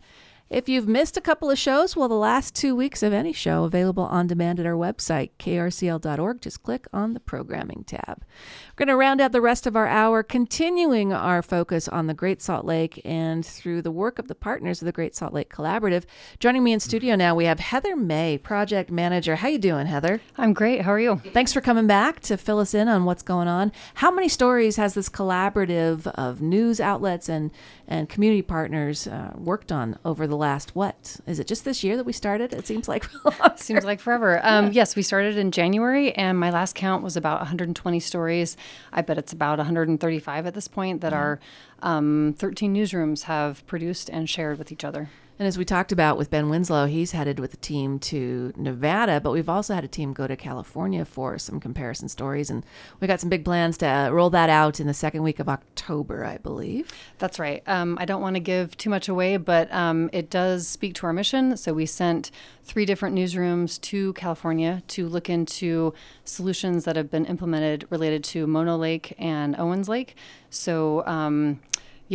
[0.50, 3.64] If you've missed a couple of shows, well, the last two weeks of any show
[3.64, 6.42] available on demand at our website, krcl.org.
[6.42, 8.22] Just click on the programming tab.
[8.68, 12.14] We're going to round out the rest of our hour, continuing our focus on the
[12.14, 15.52] Great Salt Lake and through the work of the partners of the Great Salt Lake
[15.52, 16.04] Collaborative.
[16.40, 19.36] Joining me in studio now, we have Heather May, project manager.
[19.36, 20.20] How you doing, Heather?
[20.36, 20.82] I'm great.
[20.82, 21.22] How are you?
[21.32, 23.72] Thanks for coming back to fill us in on what's going on.
[23.94, 27.50] How many stories has this collaborative of news outlets and
[27.86, 31.18] and community partners uh, worked on over the last what?
[31.26, 32.52] Is it just this year that we started?
[32.52, 33.04] It seems like
[33.56, 34.40] seems like forever.
[34.42, 38.56] Um, yes we started in january and my last count was about 120 stories.
[38.92, 41.20] I bet it's about 135 at this point that mm-hmm.
[41.20, 41.40] our
[41.82, 46.16] um, 13 newsrooms have produced and shared with each other and as we talked about
[46.16, 49.88] with Ben Winslow, he's headed with a team to Nevada, but we've also had a
[49.88, 52.50] team go to California for some comparison stories.
[52.50, 52.64] And
[53.00, 55.48] we got some big plans to uh, roll that out in the second week of
[55.48, 56.92] October, I believe.
[57.18, 57.64] That's right.
[57.66, 61.06] Um, I don't want to give too much away, but um, it does speak to
[61.06, 61.56] our mission.
[61.56, 62.30] So we sent
[62.62, 65.94] three different newsrooms to California to look into
[66.24, 70.16] solutions that have been implemented related to Mono Lake and Owens Lake.
[70.48, 71.60] So, um,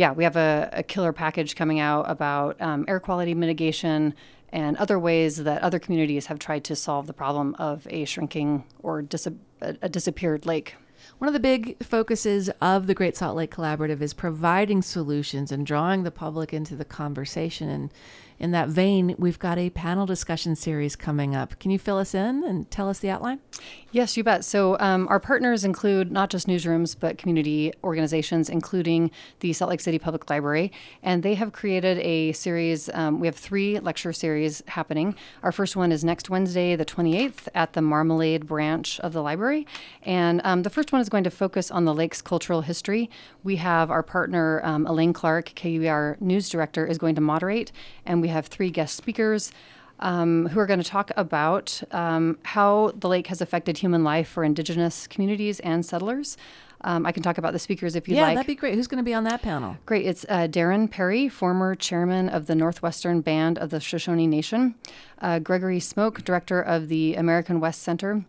[0.00, 4.14] yeah, we have a, a killer package coming out about um, air quality mitigation
[4.48, 8.64] and other ways that other communities have tried to solve the problem of a shrinking
[8.82, 9.28] or dis-
[9.60, 10.74] a disappeared lake.
[11.18, 15.66] One of the big focuses of the Great Salt Lake Collaborative is providing solutions and
[15.66, 17.68] drawing the public into the conversation.
[17.68, 17.92] And
[18.40, 21.58] in that vein, we've got a panel discussion series coming up.
[21.60, 23.38] Can you fill us in and tell us the outline?
[23.92, 24.44] Yes, you bet.
[24.44, 29.80] So, um, our partners include not just newsrooms, but community organizations, including the Salt Lake
[29.80, 30.72] City Public Library.
[31.02, 32.88] And they have created a series.
[32.94, 35.16] Um, we have three lecture series happening.
[35.42, 39.66] Our first one is next Wednesday, the 28th, at the Marmalade branch of the library.
[40.02, 43.10] And um, the first one is going to focus on the lake's cultural history.
[43.44, 47.70] We have our partner, um, Elaine Clark, KUER News Director, is going to moderate.
[48.06, 49.52] And we have three guest speakers.
[50.02, 54.28] Um, who are going to talk about um, how the lake has affected human life
[54.28, 56.38] for indigenous communities and settlers.
[56.82, 58.30] Um, I can talk about the speakers if you yeah, like.
[58.30, 58.74] Yeah, that'd be great.
[58.74, 59.76] Who's going to be on that panel?
[59.84, 60.06] Great.
[60.06, 64.74] It's uh, Darren Parry, former chairman of the Northwestern Band of the Shoshone Nation,
[65.20, 68.24] uh, Gregory Smoak, director of the American West Center,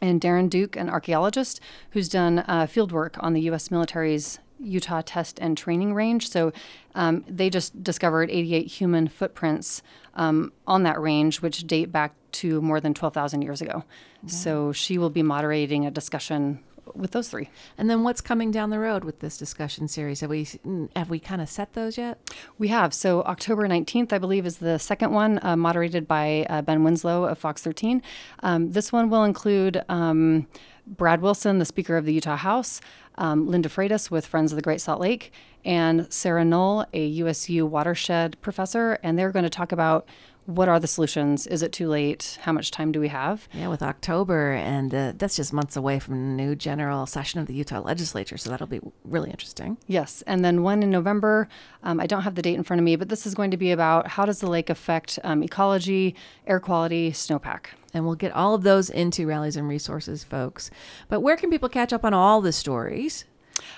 [0.00, 3.70] and Daron Duke, an archaeologist who's done uh, field work on the U.S.
[3.70, 6.28] military's Utah Test and Training Range.
[6.28, 6.52] So
[6.94, 9.82] um, they just discovered 88 human footprints
[10.14, 13.84] um, on that range, which date back to more than 12,000 years ago.
[14.26, 16.60] So she will be moderating a discussion
[16.94, 17.50] with those three.
[17.78, 20.20] And then what's coming down the road with this discussion series?
[20.20, 20.46] Have we
[20.94, 22.18] have we kind of set those yet?
[22.58, 22.92] We have.
[22.92, 27.24] So October 19th, I believe, is the second one, uh, moderated by uh, Ben Winslow
[27.24, 28.02] of Fox 13.
[28.42, 30.46] Um, this one will include um,
[30.86, 32.80] Brad Wilson, the Speaker of the Utah House,
[33.16, 35.32] um, Lynn de Freitas with Friends of the Great Salt Lake,
[35.64, 40.06] and Sarah Null, a USU watershed professor, and they're going to talk about
[40.46, 41.46] what are the solutions?
[41.46, 42.38] Is it too late?
[42.42, 43.48] How much time do we have?
[43.52, 47.46] Yeah, with October, and uh, that's just months away from the new general session of
[47.46, 49.78] the Utah legislature, so that'll be really interesting.
[49.86, 51.48] Yes, and then one in November.
[51.82, 53.56] Um, I don't have the date in front of me, but this is going to
[53.56, 56.14] be about how does the lake affect um, ecology,
[56.46, 57.66] air quality, snowpack.
[57.94, 60.70] And we'll get all of those into rallies and resources, folks.
[61.08, 63.24] But where can people catch up on all the stories?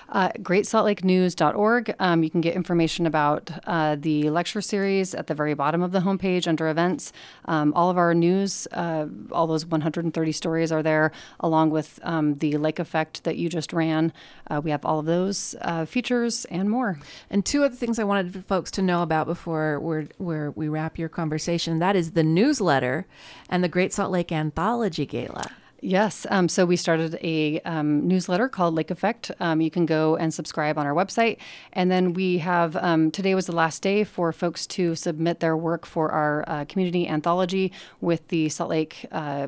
[0.09, 1.95] Uh, GreatSaltLakeNews.org.
[1.99, 5.91] Um, you can get information about uh, the lecture series at the very bottom of
[5.91, 7.11] the homepage under events.
[7.45, 12.35] Um, all of our news, uh, all those 130 stories are there, along with um,
[12.35, 14.13] the lake effect that you just ran.
[14.49, 16.99] Uh, we have all of those uh, features and more.
[17.29, 20.97] And two other things I wanted folks to know about before we're, where we wrap
[20.97, 23.05] your conversation that is the newsletter
[23.49, 25.51] and the Great Salt Lake Anthology Gala.
[25.79, 26.25] Yes.
[26.31, 29.31] Um, so we started a um, newsletter called Lake Effect.
[29.39, 31.37] Um, you can go and subscribe on our website.
[31.71, 35.55] And then we have um, today was the last day for folks to submit their
[35.55, 39.47] work for our uh, community anthology with the Salt Lake uh,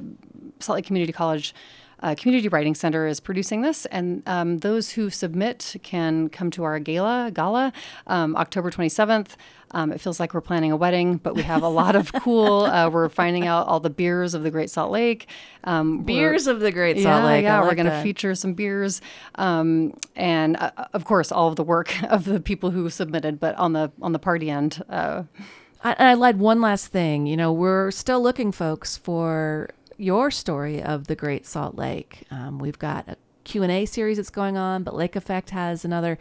[0.60, 1.56] Salt Lake Community College.
[2.02, 6.64] Uh, Community Writing Center is producing this, and um, those who submit can come to
[6.64, 7.74] our gala gala
[8.08, 9.36] um, October 27th.
[9.72, 12.64] Um, it feels like we're planning a wedding, but we have a lot of cool.
[12.64, 15.28] Uh, we're finding out all the beers of the Great Salt Lake.
[15.64, 17.44] Um, beers of the Great Salt yeah, Lake.
[17.44, 19.02] Yeah, I we're like going to feature some beers,
[19.36, 23.40] um, and uh, of course, all of the work of the people who submitted.
[23.40, 25.24] But on the on the party end, uh,
[25.84, 27.28] I, and I lied one last thing.
[27.28, 32.24] You know, we're still looking, folks, for your story of the Great Salt Lake.
[32.32, 36.18] Um, we've got a Q&A series that's going on, but Lake Effect has another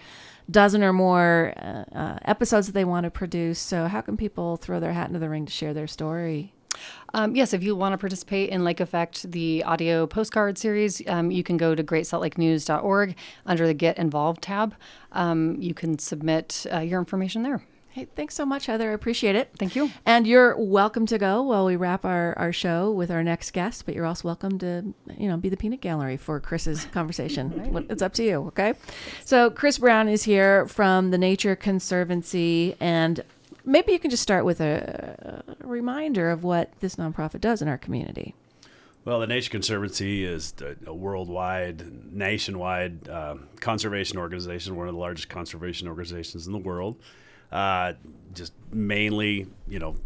[0.50, 3.58] dozen or more uh, uh, episodes that they want to produce.
[3.58, 6.54] So how can people throw their hat into the ring to share their story?
[7.14, 11.30] Um, yes, if you want to participate in Lake Effect, the audio postcard series, um,
[11.30, 14.74] you can go to greatsaltlakenews.org under the Get Involved tab.
[15.12, 17.62] Um, you can submit uh, your information there.
[17.98, 18.90] Hey, thanks so much, Heather.
[18.90, 19.50] I appreciate it.
[19.58, 19.90] Thank you.
[20.06, 23.86] And you're welcome to go while we wrap our, our show with our next guest,
[23.86, 27.72] but you're also welcome to, you know, be the peanut gallery for Chris's conversation.
[27.74, 27.86] right.
[27.90, 28.74] It's up to you, okay?
[29.24, 33.24] So Chris Brown is here from the Nature Conservancy, and
[33.64, 37.66] maybe you can just start with a, a reminder of what this nonprofit does in
[37.66, 38.32] our community.
[39.04, 40.54] Well, the Nature Conservancy is
[40.86, 46.94] a worldwide, nationwide uh, conservation organization, one of the largest conservation organizations in the world.
[47.50, 47.94] Uh,
[48.34, 49.96] just mainly, you know,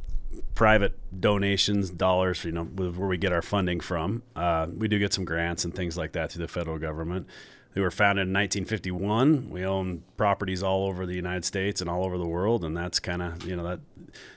[0.54, 4.22] private donations, dollars, you know, where we get our funding from.
[4.34, 7.26] Uh, we do get some grants and things like that through the federal government.
[7.74, 9.50] We were founded in 1951.
[9.50, 13.00] We own properties all over the United States and all over the world, and that's
[13.00, 13.80] kind of, you know, that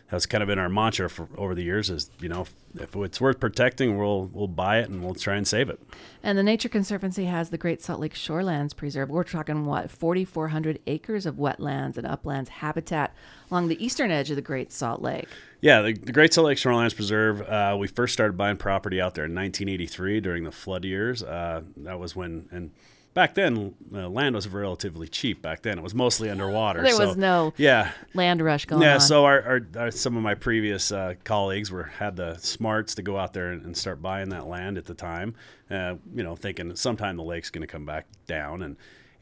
[0.08, 1.90] has kind of been our mantra for over the years.
[1.90, 2.46] Is you know,
[2.80, 5.80] if it's worth protecting, we'll we'll buy it and we'll try and save it.
[6.22, 9.10] And the Nature Conservancy has the Great Salt Lake Shorelands Preserve.
[9.10, 13.16] We're talking what 4,400 acres of wetlands and uplands habitat
[13.50, 15.28] along the eastern edge of the Great Salt Lake.
[15.62, 17.42] Yeah, the, the Great Salt Lake Shorelands Preserve.
[17.42, 21.24] Uh, we first started buying property out there in 1983 during the flood years.
[21.24, 22.72] Uh, that was when and
[23.16, 27.08] back then uh, land was relatively cheap back then it was mostly underwater there so,
[27.08, 28.88] was no yeah land rush going on.
[28.88, 32.36] yeah on so our, our, our, some of my previous uh, colleagues were had the
[32.38, 35.34] smarts to go out there and, and start buying that land at the time
[35.72, 38.76] uh, you know thinking sometime the lake's going to come back down and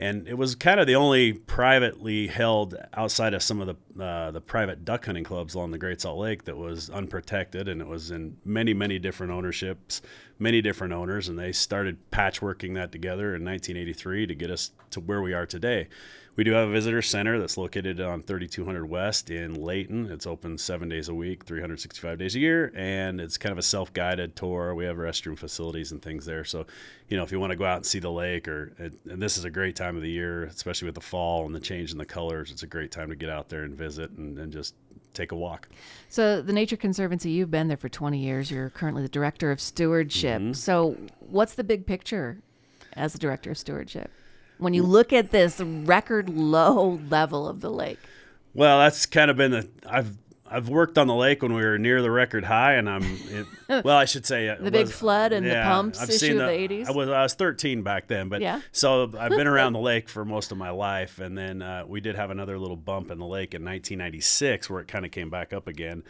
[0.03, 4.31] and it was kind of the only privately held outside of some of the uh,
[4.31, 7.87] the private duck hunting clubs along the Great Salt Lake that was unprotected, and it
[7.87, 10.01] was in many many different ownerships,
[10.37, 14.99] many different owners, and they started patchworking that together in 1983 to get us to
[14.99, 15.87] where we are today.
[16.35, 20.09] We do have a visitor center that's located on 3200 West in Layton.
[20.09, 23.63] It's open seven days a week, 365 days a year, and it's kind of a
[23.63, 24.73] self-guided tour.
[24.73, 26.43] We have restroom facilities and things there.
[26.43, 26.65] So,
[27.07, 29.37] you know, if you want to go out and see the lake, or and this
[29.37, 31.99] is a great time of the year, especially with the fall and the change in
[31.99, 32.49] the colors.
[32.49, 34.73] It's a great time to get out there and visit and, and just
[35.13, 35.69] take a walk.
[36.09, 38.49] So, the Nature Conservancy, you've been there for 20 years.
[38.49, 40.41] You're currently the director of stewardship.
[40.41, 40.53] Mm-hmm.
[40.53, 42.39] So, what's the big picture
[42.93, 44.09] as the director of stewardship?
[44.63, 47.99] When you look at this record low level of the lake?
[48.53, 50.17] Well, that's kind of been the I've
[50.53, 53.47] I've worked on the lake when we were near the record high, and I'm it,
[53.83, 53.97] well.
[53.97, 56.67] I should say the big flood and yeah, the pumps I've issue seen of the,
[56.67, 56.87] the 80s.
[56.87, 58.61] I was I was 13 back then, but yeah.
[58.71, 62.01] So I've been around the lake for most of my life, and then uh, we
[62.01, 65.31] did have another little bump in the lake in 1996 where it kind of came
[65.31, 66.03] back up again.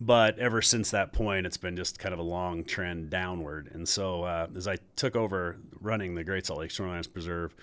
[0.00, 3.70] But ever since that point, it's been just kind of a long trend downward.
[3.72, 7.54] And so uh, as I took over running the Great Salt Lake Shorelands Preserve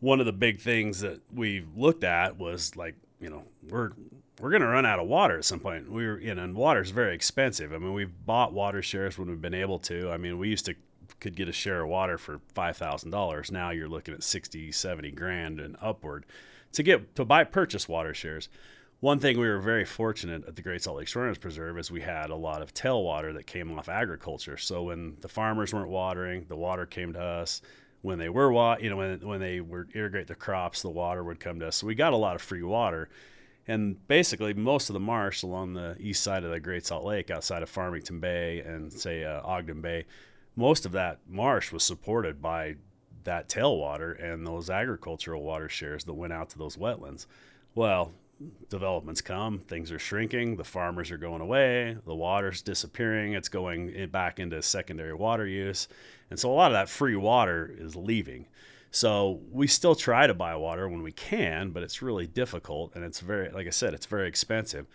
[0.00, 3.92] one of the big things that we looked at was like, you know, we're
[4.40, 5.90] we're to run out of water at some point.
[5.90, 7.72] We were, you know, and water is very expensive.
[7.72, 10.10] I mean, we've bought water shares when we've been able to.
[10.10, 10.74] I mean, we used to
[11.20, 13.50] could get a share of water for $5,000.
[13.50, 16.26] Now you're looking at 60, 70 grand and upward
[16.72, 18.48] to get to buy purchase water shares.
[19.00, 22.00] One thing we were very fortunate at the Great Salt Lake Shorelands Preserve is we
[22.00, 24.56] had a lot of tailwater that came off agriculture.
[24.56, 27.60] So when the farmers weren't watering, the water came to us
[28.06, 31.24] when they were wa- you know when when they were irrigate the crops the water
[31.24, 33.08] would come to us so we got a lot of free water
[33.66, 37.32] and basically most of the marsh along the east side of the Great Salt Lake
[37.32, 40.06] outside of Farmington Bay and say uh, Ogden Bay
[40.54, 42.76] most of that marsh was supported by
[43.24, 47.26] that tailwater and those agricultural water shares that went out to those wetlands.
[47.74, 48.12] Well,
[48.68, 54.08] developments come, things are shrinking, the farmers are going away, the water's disappearing, it's going
[54.10, 55.88] back into secondary water use.
[56.30, 58.46] And so a lot of that free water is leaving.
[58.90, 63.04] So we still try to buy water when we can, but it's really difficult and
[63.04, 64.86] it's very like I said, it's very expensive.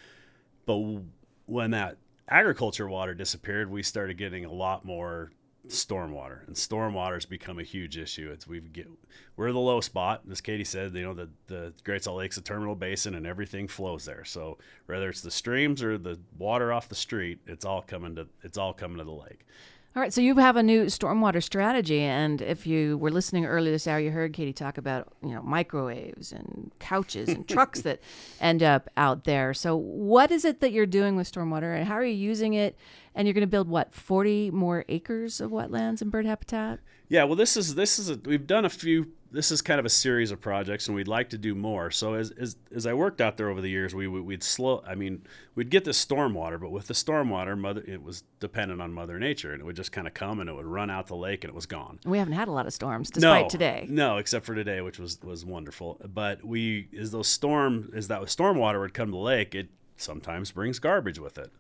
[0.66, 1.02] But
[1.46, 5.32] when that agriculture water disappeared, we started getting a lot more
[5.68, 8.32] stormwater, and stormwater has become a huge issue.
[8.32, 8.88] It's we've get
[9.36, 10.94] we're the low spot, as Katie said.
[10.94, 14.26] You know, the the Great Salt Lake's a terminal basin, and everything flows there.
[14.26, 18.28] So whether it's the streams or the water off the street, it's all coming to
[18.44, 19.46] it's all coming to the lake.
[19.94, 23.74] All right, so you have a new stormwater strategy, and if you were listening earlier
[23.74, 28.00] this hour, you heard Katie talk about you know microwaves and couches and trucks that
[28.40, 29.54] end up out there.
[29.54, 32.78] So, what is it that you're doing with stormwater, and how are you using it?
[33.14, 36.80] And you're going to build what 40 more acres of wetlands and bird habitat?
[37.10, 39.86] Yeah, well, this is this is a, we've done a few this is kind of
[39.86, 41.90] a series of projects and we'd like to do more.
[41.90, 44.84] So as, as, as I worked out there over the years, we we'd slow.
[44.86, 45.24] I mean,
[45.56, 49.54] we'd get the stormwater, but with the stormwater, mother it was dependent on Mother Nature,
[49.54, 51.50] and it would just kind of come and it would run out the lake and
[51.50, 52.00] it was gone.
[52.06, 53.88] We haven't had a lot of storms, despite no, today.
[53.90, 56.00] No, except for today, which was was wonderful.
[56.14, 60.52] But we as those storm as that stormwater would come to the lake, it sometimes
[60.52, 61.52] brings garbage with it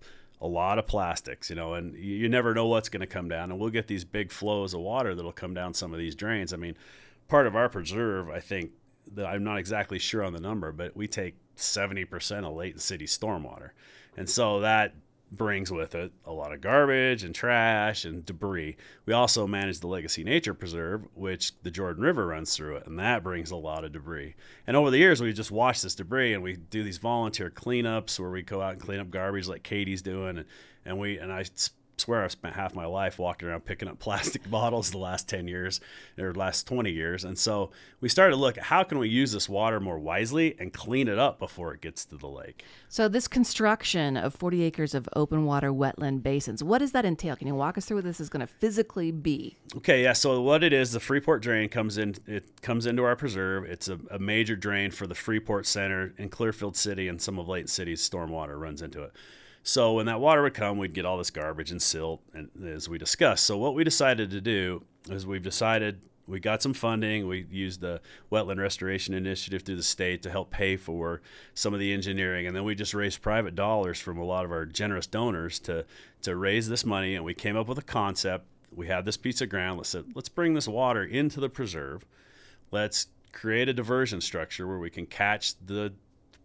[0.41, 3.51] a lot of plastics, you know, and you never know what's going to come down.
[3.51, 6.51] And we'll get these big flows of water that'll come down some of these drains.
[6.51, 6.75] I mean,
[7.27, 8.71] part of our preserve, I think
[9.13, 13.05] that I'm not exactly sure on the number, but we take 70% of Layton City
[13.05, 13.69] stormwater.
[14.17, 14.95] And so that
[15.31, 18.75] brings with it a lot of garbage and trash and debris.
[19.05, 22.99] We also manage the Legacy Nature Preserve, which the Jordan River runs through it, and
[22.99, 24.35] that brings a lot of debris.
[24.67, 28.19] And over the years, we just watch this debris and we do these volunteer cleanups
[28.19, 30.45] where we go out and clean up garbage like Katie's doing, and,
[30.85, 31.45] and we and I
[32.01, 35.47] swear I've spent half my life walking around picking up plastic bottles the last 10
[35.47, 35.79] years
[36.17, 37.23] or last 20 years.
[37.23, 40.55] And so we started to look at how can we use this water more wisely
[40.59, 42.63] and clean it up before it gets to the lake.
[42.89, 47.35] So this construction of 40 acres of open water wetland basins, what does that entail?
[47.35, 49.57] Can you walk us through what this is going to physically be?
[49.77, 50.13] Okay, yeah.
[50.13, 52.15] So what it is, the Freeport drain comes in.
[52.27, 53.65] It comes into our preserve.
[53.65, 57.47] It's a, a major drain for the Freeport Center in Clearfield City, and some of
[57.47, 59.13] Layton City's stormwater runs into it.
[59.63, 62.89] So when that water would come, we'd get all this garbage and silt, and as
[62.89, 63.45] we discussed.
[63.45, 67.27] So what we decided to do is we've decided we got some funding.
[67.27, 68.01] We used the
[68.31, 71.21] Wetland Restoration Initiative through the state to help pay for
[71.53, 74.51] some of the engineering, and then we just raised private dollars from a lot of
[74.51, 75.85] our generous donors to
[76.21, 77.15] to raise this money.
[77.15, 78.45] And we came up with a concept.
[78.73, 79.77] We had this piece of ground.
[79.77, 82.05] Let's let's bring this water into the preserve.
[82.71, 85.93] Let's create a diversion structure where we can catch the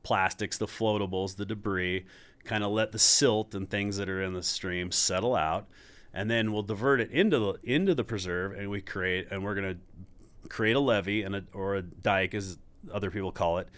[0.02, 2.04] plastics, the floatables, the debris,
[2.46, 5.66] kind of let the silt and things that are in the stream settle out,
[6.14, 9.54] and then we'll divert it into the into the preserve, and we create and we're
[9.54, 9.76] gonna
[10.48, 12.58] create a levee and a, or a dike as
[12.92, 13.68] other people call it,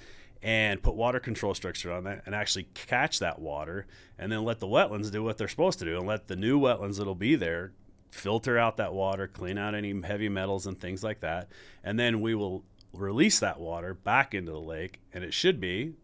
[0.43, 3.87] and put water control structure on that and actually catch that water,
[4.19, 6.61] and then let the wetlands do what they're supposed to do, and let the new
[6.61, 7.73] wetlands that'll be there
[8.11, 11.49] filter out that water, clean out any heavy metals and things like that,
[11.83, 15.95] and then we will release that water back into the lake, and it should be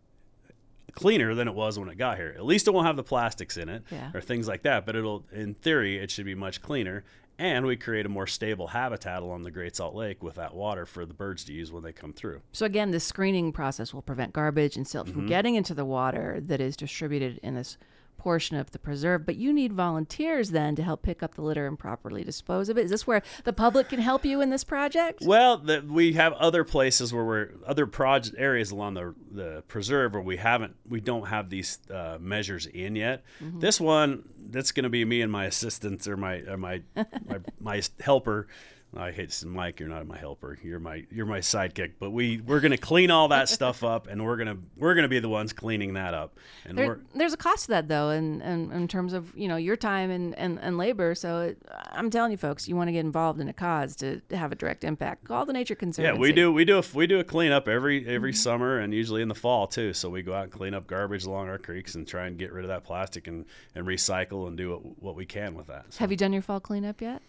[0.94, 2.34] cleaner than it was when it got here.
[2.36, 4.10] At least it won't have the plastics in it yeah.
[4.14, 7.04] or things like that, but it'll in theory it should be much cleaner
[7.38, 10.86] and we create a more stable habitat along the Great Salt Lake with that water
[10.86, 12.40] for the birds to use when they come through.
[12.52, 15.18] So again, this screening process will prevent garbage and silt mm-hmm.
[15.20, 17.76] from getting into the water that is distributed in this
[18.16, 21.66] portion of the preserve, but you need volunteers then to help pick up the litter
[21.66, 22.84] and properly dispose of it.
[22.84, 25.22] Is this where the public can help you in this project?
[25.22, 30.14] Well, the, we have other places where we're other project areas along the the preserve
[30.14, 33.24] where we haven't we don't have these uh, measures in yet.
[33.42, 33.60] Mm-hmm.
[33.60, 37.40] This one, that's going to be me and my assistants or my or my, my
[37.60, 38.48] my helper
[38.96, 40.58] I hate say, Mike, you're not my helper.
[40.62, 41.92] You're my you're my sidekick.
[41.98, 45.18] But we we're gonna clean all that stuff up, and we're gonna we're gonna be
[45.18, 46.38] the ones cleaning that up.
[46.64, 49.56] And there, there's a cost to that though, in, in, in terms of you know
[49.56, 51.14] your time and and, and labor.
[51.14, 51.58] So it,
[51.92, 54.54] I'm telling you, folks, you want to get involved in a cause to have a
[54.54, 55.24] direct impact.
[55.24, 56.14] Call the Nature Conservancy.
[56.14, 58.36] Yeah, we do we do a, we do a cleanup every every mm-hmm.
[58.36, 59.92] summer and usually in the fall too.
[59.92, 62.52] So we go out and clean up garbage along our creeks and try and get
[62.52, 65.86] rid of that plastic and and recycle and do what, what we can with that.
[65.90, 65.98] So.
[65.98, 67.22] Have you done your fall cleanup yet?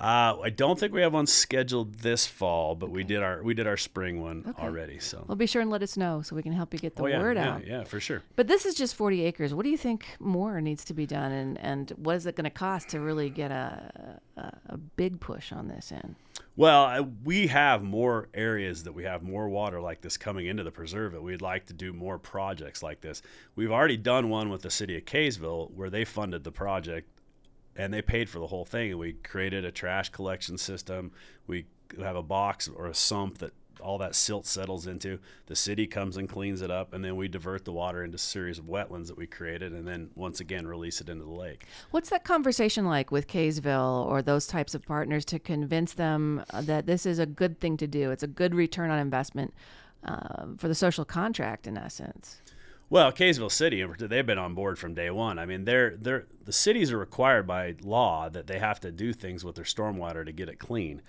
[0.00, 2.94] Uh, I don't think we have one scheduled this fall, but okay.
[2.94, 4.62] we did our we did our spring one okay.
[4.62, 5.00] already.
[5.00, 7.02] So well, be sure and let us know so we can help you get the
[7.02, 7.66] oh, yeah, word yeah, out.
[7.66, 8.22] Yeah, for sure.
[8.36, 9.52] But this is just 40 acres.
[9.52, 12.44] What do you think more needs to be done, and and what is it going
[12.44, 16.14] to cost to really get a, a, a big push on this end?
[16.54, 20.62] Well, I, we have more areas that we have more water like this coming into
[20.62, 23.22] the preserve that we'd like to do more projects like this.
[23.56, 27.08] We've already done one with the city of Kaysville where they funded the project
[27.78, 28.90] and they paid for the whole thing.
[28.90, 31.12] And we created a trash collection system.
[31.46, 31.66] We
[32.02, 35.20] have a box or a sump that all that silt settles into.
[35.46, 38.18] The city comes and cleans it up, and then we divert the water into a
[38.18, 41.64] series of wetlands that we created, and then once again release it into the lake.
[41.92, 46.60] What's that conversation like with Kaysville or those types of partners to convince them uh,
[46.62, 48.10] that this is a good thing to do?
[48.10, 49.54] It's a good return on investment
[50.04, 52.42] uh, for the social contract, in essence.
[52.90, 55.38] Well, Kaysville City, they've been on board from day one.
[55.38, 59.12] I mean, they're they're the cities are required by law that they have to do
[59.12, 61.02] things with their stormwater to get it clean.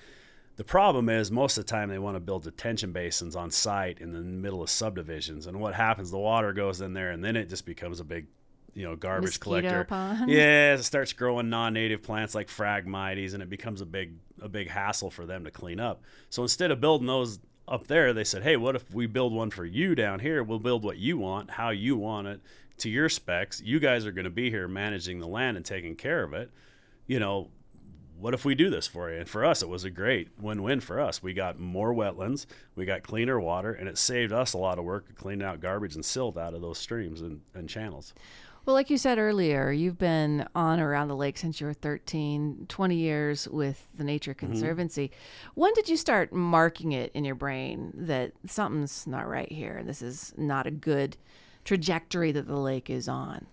[0.58, 4.00] The problem is most of the time they want to build detention basins on site
[4.00, 6.12] in the middle of subdivisions, and what happens?
[6.12, 8.28] The water goes in there, and then it just becomes a big,
[8.74, 9.84] you know, garbage Mosquito collector.
[9.86, 10.30] pond.
[10.30, 14.70] Yeah, it starts growing non-native plants like Phragmites, and it becomes a big a big
[14.70, 16.02] hassle for them to clean up.
[16.30, 17.40] So instead of building those
[17.70, 20.44] up there, they said, hey, what if we build one for you down here?
[20.44, 22.42] We'll build what you want, how you want it,
[22.80, 23.62] to your specs.
[23.62, 26.52] You guys are going to be here managing the land and taking care of it.
[27.06, 27.50] You know,
[28.20, 29.20] what if we do this for you?
[29.20, 31.24] And for us, it was a great win win for us.
[31.24, 32.46] We got more wetlands,
[32.76, 35.96] we got cleaner water, and it saved us a lot of work cleaning out garbage
[35.96, 38.14] and silt out of those streams and, and channels.
[38.70, 42.68] Well, like you said earlier, you've been on around the lake since you were 13,
[42.70, 45.10] 20 years with the Nature Conservancy.
[45.56, 49.82] When did you start marking it in your brain that something's not right here?
[49.84, 51.18] This is not a good
[51.66, 53.48] trajectory that the lake is on.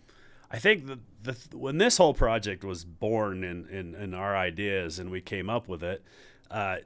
[0.50, 4.98] I think the, the when this whole project was born in, in, in our ideas
[4.98, 6.04] and we came up with it,
[6.50, 6.76] uh,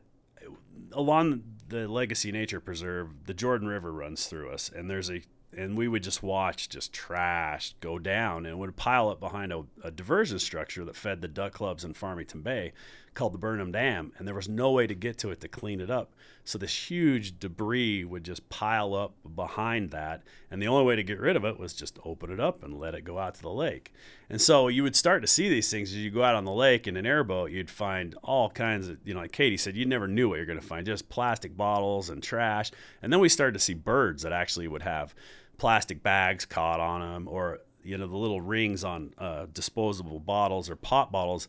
[0.92, 5.20] along the Legacy Nature Preserve, the Jordan River runs through us, and there's a
[5.56, 9.64] and we would just watch just trash go down and would pile up behind a,
[9.82, 12.72] a diversion structure that fed the duck clubs in Farmington Bay
[13.14, 15.80] called the Burnham Dam, and there was no way to get to it to clean
[15.80, 16.14] it up.
[16.44, 21.02] So this huge debris would just pile up behind that, and the only way to
[21.02, 23.42] get rid of it was just open it up and let it go out to
[23.42, 23.92] the lake.
[24.28, 26.52] And so you would start to see these things as you go out on the
[26.52, 27.50] lake in an airboat.
[27.50, 30.46] You'd find all kinds of, you know, like Katie said, you never knew what you're
[30.46, 32.70] going to find, just plastic bottles and trash.
[33.02, 35.14] And then we started to see birds that actually would have
[35.60, 40.70] plastic bags caught on them or you know the little rings on uh, disposable bottles
[40.70, 41.46] or pop bottles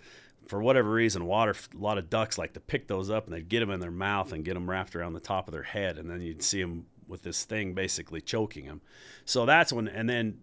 [0.47, 3.47] for whatever reason, water a lot of ducks like to pick those up and they'd
[3.47, 5.97] get them in their mouth and get them wrapped around the top of their head,
[5.97, 8.81] and then you'd see them with this thing basically choking them.
[9.23, 10.39] So that's when, and then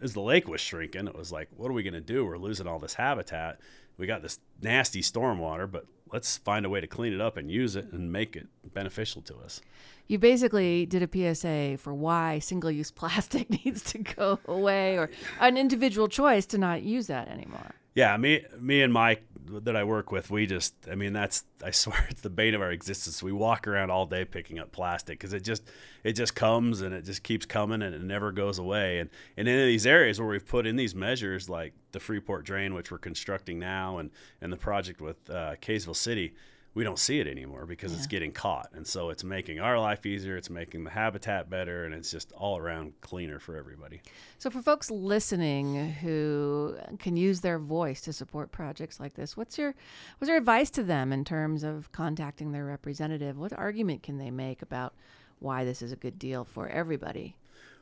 [0.00, 2.24] as the lake was shrinking, it was like, what are we going to do?
[2.24, 3.58] We're losing all this habitat.
[3.96, 7.50] We got this nasty stormwater, but let's find a way to clean it up and
[7.50, 9.60] use it and make it beneficial to us.
[10.08, 15.10] You basically did a PSA for why single use plastic needs to go away or
[15.40, 17.74] an individual choice to not use that anymore.
[17.94, 21.70] Yeah, me, me and Mike that I work with, we just, I mean, that's, I
[21.72, 23.22] swear, it's the bane of our existence.
[23.22, 25.64] We walk around all day picking up plastic because it just,
[26.04, 28.98] it just comes and it just keeps coming and it never goes away.
[28.98, 32.74] And, and in these areas where we've put in these measures, like the Freeport Drain,
[32.74, 36.34] which we're constructing now, and and the project with uh, Kaysville City,
[36.74, 37.98] we don't see it anymore because yeah.
[37.98, 38.68] it's getting caught.
[38.72, 42.32] And so it's making our life easier, it's making the habitat better, and it's just
[42.32, 44.00] all around cleaner for everybody.
[44.38, 49.58] So, for folks listening who can use their voice to support projects like this, what's
[49.58, 49.74] your
[50.18, 53.38] what's your advice to them in terms of contacting their representative?
[53.38, 54.94] What argument can they make about
[55.40, 57.36] why this is a good deal for everybody?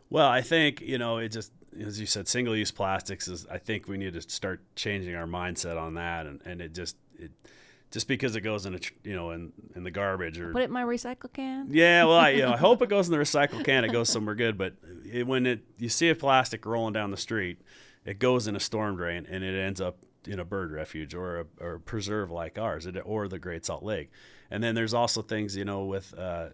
[0.09, 3.59] Well, I think, you know, it just as you said, single use plastics is I
[3.59, 7.33] think we need to start changing our mindset on that and, and it just it
[7.91, 10.67] just because it goes in a you know in in the garbage or put it
[10.67, 11.69] in my recycle can.
[11.71, 13.85] Yeah, well, I, you know, I hope it goes in the recycle can.
[13.85, 14.75] It goes somewhere good, but
[15.11, 17.59] it, when it you see a plastic rolling down the street,
[18.05, 21.41] it goes in a storm drain and it ends up in a bird refuge or
[21.41, 24.11] a, or a preserve like ours or the Great Salt Lake.
[24.51, 26.49] And then there's also things you know with uh,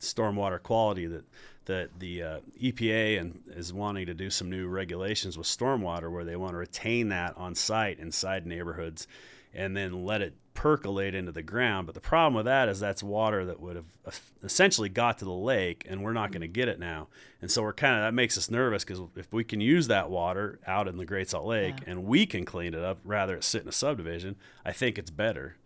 [0.00, 1.24] stormwater quality that
[1.66, 6.24] that the uh, EPA and is wanting to do some new regulations with stormwater where
[6.24, 9.06] they want to retain that on site inside neighborhoods
[9.54, 11.86] and then let it percolate into the ground.
[11.86, 15.32] But the problem with that is that's water that would have essentially got to the
[15.32, 17.08] lake, and we're not going to get it now.
[17.42, 20.10] And so we're kind of that makes us nervous because if we can use that
[20.10, 21.90] water out in the Great Salt Lake yeah.
[21.90, 25.10] and we can clean it up rather than sit in a subdivision, I think it's
[25.10, 25.56] better.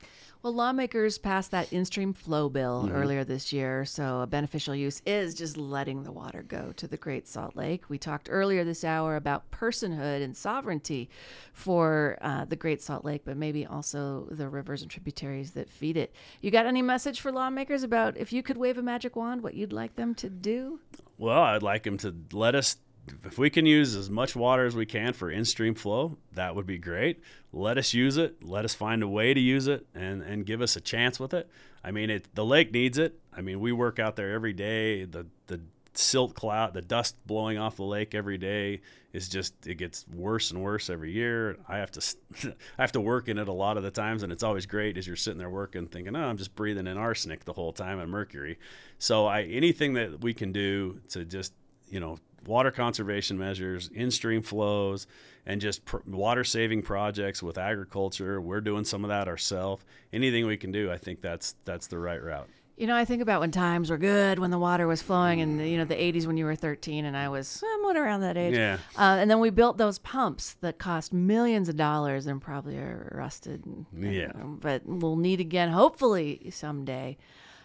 [0.40, 2.94] Well, lawmakers passed that in stream flow bill Mm-hmm.
[2.94, 3.84] earlier this year.
[3.84, 7.88] So, a beneficial use is just letting the water go to the Great Salt Lake.
[7.90, 11.10] We talked earlier this hour about personhood and sovereignty
[11.52, 15.96] for uh, the Great Salt Lake, but maybe also the rivers and tributaries that feed
[15.96, 16.14] it.
[16.40, 19.54] You got any message for lawmakers about if you could wave a magic wand, what
[19.54, 20.78] you'd like them to do?
[21.18, 22.76] Well, I'd like them to let us
[23.24, 26.66] if we can use as much water as we can for in-stream flow, that would
[26.66, 27.20] be great.
[27.52, 28.42] Let us use it.
[28.42, 31.34] Let us find a way to use it and, and give us a chance with
[31.34, 31.48] it.
[31.82, 33.18] I mean, it, the lake needs it.
[33.36, 35.04] I mean, we work out there every day.
[35.04, 35.60] The the
[35.94, 38.80] silt cloud, the dust blowing off the lake every day
[39.12, 41.56] is just it gets worse and worse every year.
[41.68, 42.16] I have to
[42.78, 44.96] I have to work in it a lot of the times, and it's always great
[44.96, 47.98] as you're sitting there working, thinking, "Oh, I'm just breathing in arsenic the whole time
[47.98, 48.58] and mercury."
[48.98, 51.52] So I anything that we can do to just
[51.90, 55.06] you know water conservation measures, in stream flows,
[55.46, 58.40] and just pr- water saving projects with agriculture.
[58.40, 59.84] We're doing some of that ourselves.
[60.12, 62.48] Anything we can do, I think that's that's the right route.
[62.76, 65.68] You know, I think about when times were good, when the water was flowing, and
[65.68, 68.54] you know the '80s when you were 13 and I was somewhat around that age.
[68.54, 68.78] Yeah.
[68.96, 73.12] Uh, and then we built those pumps that cost millions of dollars and probably are
[73.16, 73.66] rusted.
[73.66, 74.30] And, Yeah.
[74.32, 77.18] But we'll need again, hopefully someday.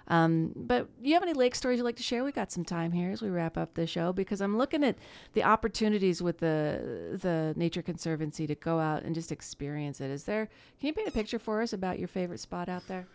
[0.08, 2.24] Um, but you have any lake stories you'd like to share?
[2.24, 4.98] We got some time here as we wrap up the show because I'm looking at
[5.34, 10.10] the opportunities with the the Nature Conservancy to go out and just experience it.
[10.10, 10.50] Is there?
[10.80, 13.08] Can you paint a picture for us about your favorite spot out there?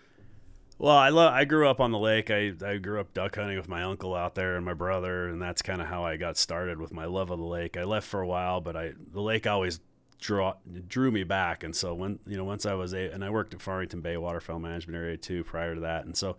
[0.79, 1.33] Well, I love.
[1.33, 2.31] I grew up on the lake.
[2.31, 5.43] I, I grew up duck hunting with my uncle out there and my brother, and
[5.43, 7.77] that's kind of how I got started with my love of the lake.
[7.77, 9.81] I left for a while, but I the lake always
[10.21, 10.55] draw
[10.87, 13.55] drew me back, and so when you know once I was a and I worked
[13.55, 16.37] at Farmington Bay Waterfowl Management Area too prior to that, and so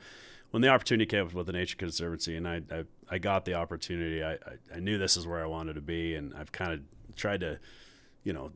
[0.51, 3.53] when the opportunity came up with the Nature Conservancy, and I I, I got the
[3.53, 4.37] opportunity, I, I
[4.75, 6.81] I knew this is where I wanted to be, and I've kind of
[7.15, 7.59] tried to,
[8.23, 8.51] you know,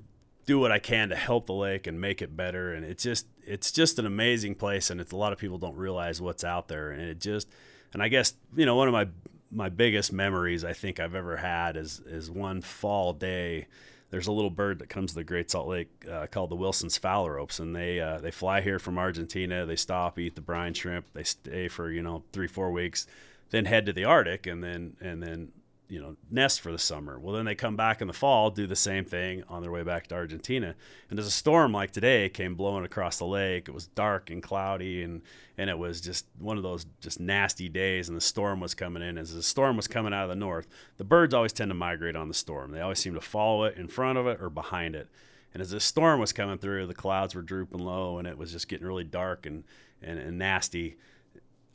[0.46, 2.74] do what I can to help the lake and make it better.
[2.74, 5.76] And it's just it's just an amazing place, and it's a lot of people don't
[5.76, 6.92] realize what's out there.
[6.92, 7.50] And it just
[7.94, 9.08] and I guess you know one of my
[9.52, 13.68] my biggest memories I think I've ever had is is one fall day.
[14.14, 17.00] There's a little bird that comes to the Great Salt Lake uh, called the Wilson's
[17.00, 19.66] phalaropes, and they uh, they fly here from Argentina.
[19.66, 21.08] They stop, eat the brine shrimp.
[21.14, 23.08] They stay for you know three four weeks,
[23.50, 25.52] then head to the Arctic, and then and then
[25.94, 27.20] you know nest for the summer.
[27.20, 29.84] Well, then they come back in the fall, do the same thing on their way
[29.84, 30.74] back to Argentina.
[31.12, 34.42] And as a storm like today came blowing across the lake, it was dark and
[34.42, 35.22] cloudy, and
[35.56, 38.10] and it was just one of those just nasty days.
[38.10, 39.20] And the storm was coming in.
[39.20, 40.68] As the storm was coming out of the north,
[40.98, 42.72] the birds always tend to migrate on the storm.
[42.72, 45.10] They always seem to follow it in front of it or behind it.
[45.54, 48.52] And as the storm was coming through, the clouds were drooping low, and it was
[48.52, 49.64] just getting really dark and
[50.02, 50.98] and, and nasty.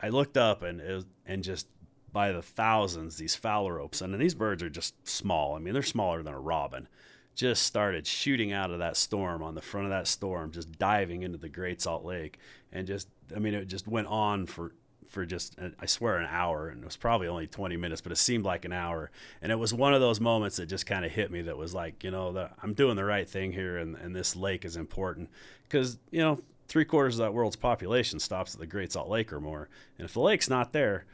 [0.01, 1.69] I looked up and was, and just
[2.13, 5.57] by the thousands these phalaropes and these birds are just small.
[5.57, 6.89] I mean they're smaller than a robin.
[7.35, 11.23] Just started shooting out of that storm on the front of that storm just diving
[11.23, 12.39] into the great salt lake.
[12.73, 14.73] And just i mean it just went on for
[15.09, 16.69] for just uh, i swear an hour.
[16.69, 19.11] And it was probably only 20 minutes but it seemed like an hour.
[19.43, 21.75] And it was one of those moments that just kind of hit me that was
[21.75, 25.29] like you know i'm doing the right thing here and, and this lake is important.
[25.69, 29.33] Because you know three quarters of that world's population stops at the great salt lake
[29.33, 29.69] or more.
[29.99, 31.05] And if the lake's not there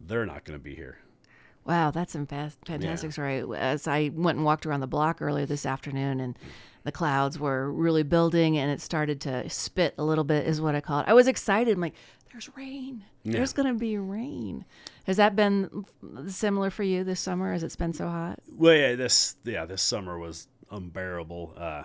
[0.00, 0.98] they're not going to be here.
[1.66, 3.44] Wow, that's a fantastic story.
[3.56, 6.38] As I went and walked around the block earlier this afternoon, and
[6.84, 10.74] the clouds were really building, and it started to spit a little bit, is what
[10.74, 11.06] I call it.
[11.06, 11.74] I was excited.
[11.74, 11.94] I'm like,
[12.32, 13.04] "There's rain.
[13.22, 13.34] Yeah.
[13.34, 14.64] There's going to be rain."
[15.04, 15.84] Has that been
[16.28, 17.52] similar for you this summer?
[17.52, 18.38] Has it been so hot?
[18.50, 21.54] Well, yeah, this yeah, this summer was unbearable.
[21.56, 21.82] Uh,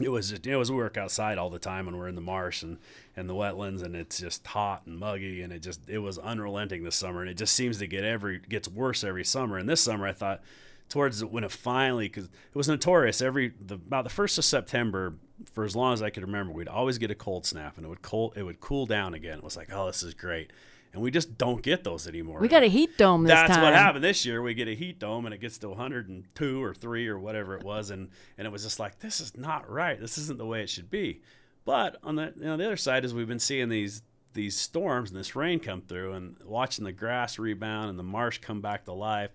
[0.00, 2.20] it was just, it was we work outside all the time when we're in the
[2.20, 2.78] marsh and
[3.16, 6.82] and the wetlands and it's just hot and muggy and it just it was unrelenting
[6.82, 9.58] this summer and it just seems to get every gets worse every summer.
[9.58, 10.42] And this summer I thought
[10.88, 15.14] towards when it finally because it was notorious every the, about the first of September
[15.52, 17.88] for as long as I could remember we'd always get a cold snap and it
[17.88, 19.38] would cold it would cool down again.
[19.38, 20.50] It was like oh this is great
[20.92, 22.40] and we just don't get those anymore.
[22.40, 23.46] We got a heat dome this time.
[23.46, 23.64] That's time.
[23.64, 24.42] what happened this year.
[24.42, 27.62] We get a heat dome and it gets to 102 or 3 or whatever it
[27.62, 30.00] was and and it was just like this is not right.
[30.00, 31.20] This isn't the way it should be.
[31.64, 35.10] But on the you know, the other side is we've been seeing these these storms
[35.10, 38.84] and this rain come through and watching the grass rebound and the marsh come back
[38.84, 39.30] to life.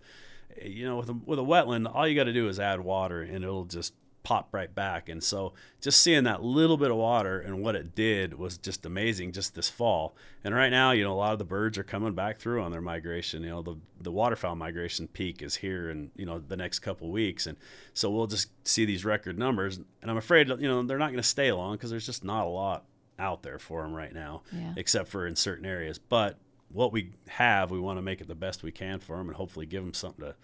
[0.62, 3.22] You know, with a, with a wetland, all you got to do is add water
[3.22, 3.94] and it'll just
[4.26, 5.08] pop right back.
[5.08, 8.86] And so just seeing that little bit of water and what it did was just
[8.86, 10.16] amazing just this fall.
[10.44, 12.72] And right now, you know, a lot of the birds are coming back through on
[12.72, 13.44] their migration.
[13.44, 17.10] You know, the the waterfowl migration peak is here in, you know, the next couple
[17.10, 17.48] weeks.
[17.48, 17.58] And
[17.94, 19.80] so we'll just see these record numbers.
[20.02, 22.46] And I'm afraid, you know, they're not going to stay long because there's just not
[22.46, 22.84] a lot
[23.18, 24.74] out there for them right now, Yeah.
[24.76, 25.98] except for in certain areas.
[26.00, 26.38] But
[26.70, 29.38] what we have, we want to make it the best we can for them and
[29.38, 30.36] hopefully give them something to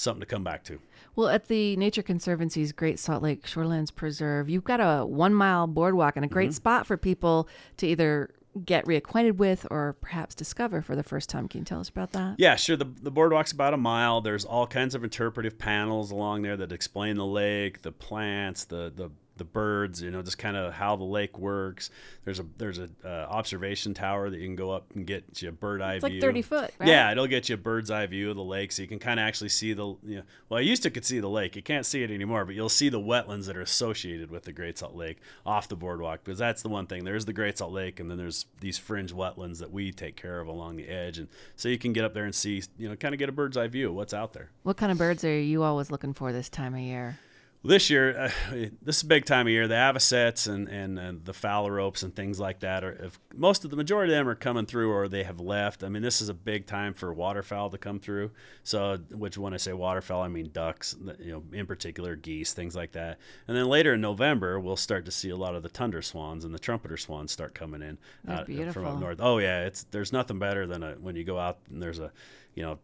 [0.00, 0.78] something to come back to.
[1.16, 5.66] Well, at the Nature Conservancy's Great Salt Lake Shorelands Preserve, you've got a one mile
[5.66, 6.54] boardwalk and a great Mhm.
[6.54, 8.30] spot for people to either
[8.64, 11.46] get reacquainted with or perhaps discover for the first time.
[11.48, 12.36] Can you tell us about that?
[12.38, 12.76] Yeah, sure.
[12.76, 14.20] The, the boardwalk's about a mile.
[14.20, 18.92] There's all kinds of interpretive panels along there that explain the lake, the plants, the
[18.94, 21.90] the the birds, you know, just kind of how the lake works.
[22.24, 25.48] There's a there's a uh, observation tower that you can go up and get you
[25.48, 26.16] a bird eye It's view.
[26.16, 26.88] like 30 foot, right?
[26.88, 29.18] Yeah, it'll get you a bird's eye view of the lake, so you can kind
[29.18, 29.86] of actually see the.
[30.04, 31.56] You know, well, I used to could see the lake.
[31.56, 34.52] You can't see it anymore, but you'll see the wetlands that are associated with the
[34.52, 37.04] Great Salt Lake off the boardwalk because that's the one thing.
[37.04, 40.40] There's the Great Salt Lake, and then there's these fringe wetlands that we take care
[40.40, 42.96] of along the edge, and so you can get up there and see, you know,
[42.96, 44.50] kind of get a bird's eye view of what's out there.
[44.64, 47.18] What kind of birds are you always looking for this time of year?
[47.68, 48.30] This year, uh,
[48.80, 49.68] this is a big time of year.
[49.68, 53.70] The avocets and, and, and the phalaropes and things like that are if most of
[53.70, 55.84] the majority of them are coming through or they have left.
[55.84, 58.30] I mean, this is a big time for waterfowl to come through.
[58.62, 62.74] So, which when I say waterfowl, I mean ducks, you know, in particular geese, things
[62.74, 63.18] like that.
[63.46, 66.46] And then later in November, we'll start to see a lot of the tundra swans
[66.46, 69.18] and the trumpeter swans start coming in uh, from up north.
[69.20, 72.12] Oh yeah, it's there's nothing better than a, when you go out and there's a,
[72.54, 72.78] you know.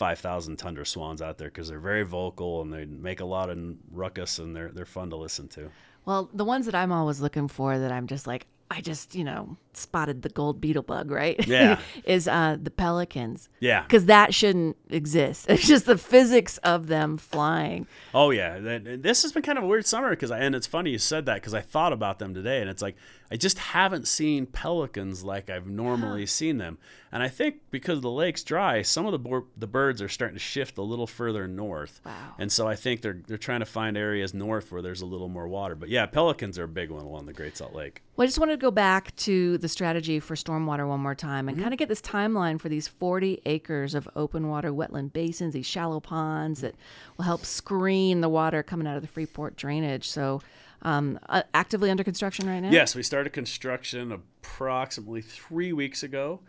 [0.00, 3.58] 5,000 tundra swans out there because they're very vocal and they make a lot of
[3.92, 5.70] ruckus and they're they're fun to listen to.
[6.06, 9.24] Well, the ones that I'm always looking for that I'm just like, I just, you
[9.24, 11.44] know, spotted the gold beetle bug, right?
[11.46, 11.80] Yeah.
[12.04, 13.48] is uh, the pelicans.
[13.60, 13.82] Yeah.
[13.82, 15.46] Because that shouldn't exist.
[15.60, 17.86] It's just the physics of them flying.
[18.14, 20.90] Oh yeah, this has been kind of a weird summer because I and it's funny
[20.90, 22.96] you said that because I thought about them today and it's like
[23.32, 26.78] I just haven't seen pelicans like I've normally seen them,
[27.12, 30.40] and I think because the lake's dry, some of the the birds are starting to
[30.40, 32.00] shift a little further north.
[32.04, 32.34] Wow.
[32.38, 35.28] And so I think they're they're trying to find areas north where there's a little
[35.28, 35.76] more water.
[35.76, 38.02] But yeah, pelicans are a big one along the Great Salt Lake.
[38.16, 41.46] Well, I just wanted to go back to the strategy for stormwater one more time
[41.46, 41.48] Mm-hmm.
[41.48, 45.54] and kind of get this timeline for these 40 acres of open water wetland basins,
[45.54, 46.74] these shallow ponds that
[47.16, 50.08] will help screen the water coming out of the Freeport drainage.
[50.08, 50.40] So,
[50.82, 52.70] um, uh, actively under construction right now?
[52.70, 56.40] Yes, we started construction approximately three weeks ago.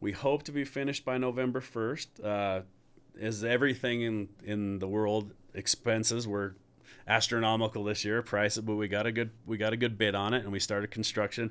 [0.00, 2.06] We hope to be finished by November 1st.
[2.24, 2.60] Uh,
[3.20, 6.54] as everything in, in the world, expenses were
[7.06, 10.32] astronomical this year, prices, but we got a good we got a good bid on
[10.32, 11.50] it, and we started construction.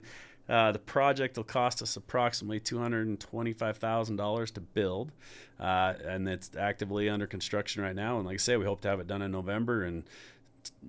[0.49, 5.11] Uh, the project will cost us approximately two hundred and twenty-five thousand dollars to build,
[5.59, 8.17] uh, and it's actively under construction right now.
[8.17, 10.03] And like I say, we hope to have it done in November and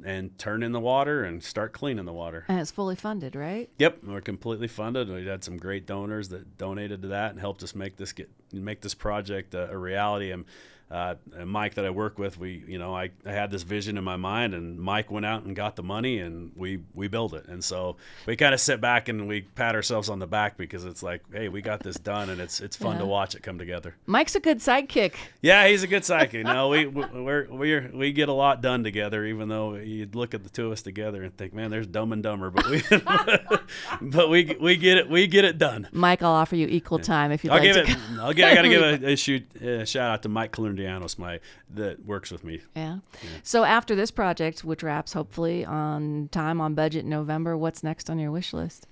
[0.04, 2.44] and turn in the water and start cleaning the water.
[2.48, 3.70] And it's fully funded, right?
[3.78, 5.08] Yep, we're completely funded.
[5.08, 8.30] We had some great donors that donated to that and helped us make this get
[8.52, 10.32] make this project a, a reality.
[10.32, 10.44] And,
[10.91, 13.97] uh, and Mike that I work with, we you know I, I had this vision
[13.97, 17.32] in my mind, and Mike went out and got the money, and we we built
[17.34, 17.47] it.
[17.47, 20.84] And so we kind of sit back and we pat ourselves on the back because
[20.84, 23.01] it's like, hey, we got this done, and it's it's fun Yeah.
[23.03, 23.95] to watch it come together.
[24.07, 25.14] Mike's a good sidekick.
[25.43, 26.45] Yeah, he's a good sidekick.
[26.45, 29.24] No, we we're, we're we get a lot done together.
[29.24, 32.12] Even though you look at the two of us together and think, man, there's Dumb
[32.12, 32.82] and Dumber, but we
[34.01, 35.88] but we we get it we get it done.
[35.93, 37.93] Mike, I'll offer you equal time if you'd I'll like give to.
[37.93, 37.99] it.
[38.20, 38.51] I'll get.
[38.51, 42.31] I gotta give a, a shoot a shout out to Mike Calundianos, my that works
[42.31, 42.61] with me.
[42.74, 42.99] Yeah.
[43.43, 48.11] So after this project, which wraps hopefully on time, on budget in November, what's next
[48.11, 48.87] on your wish list?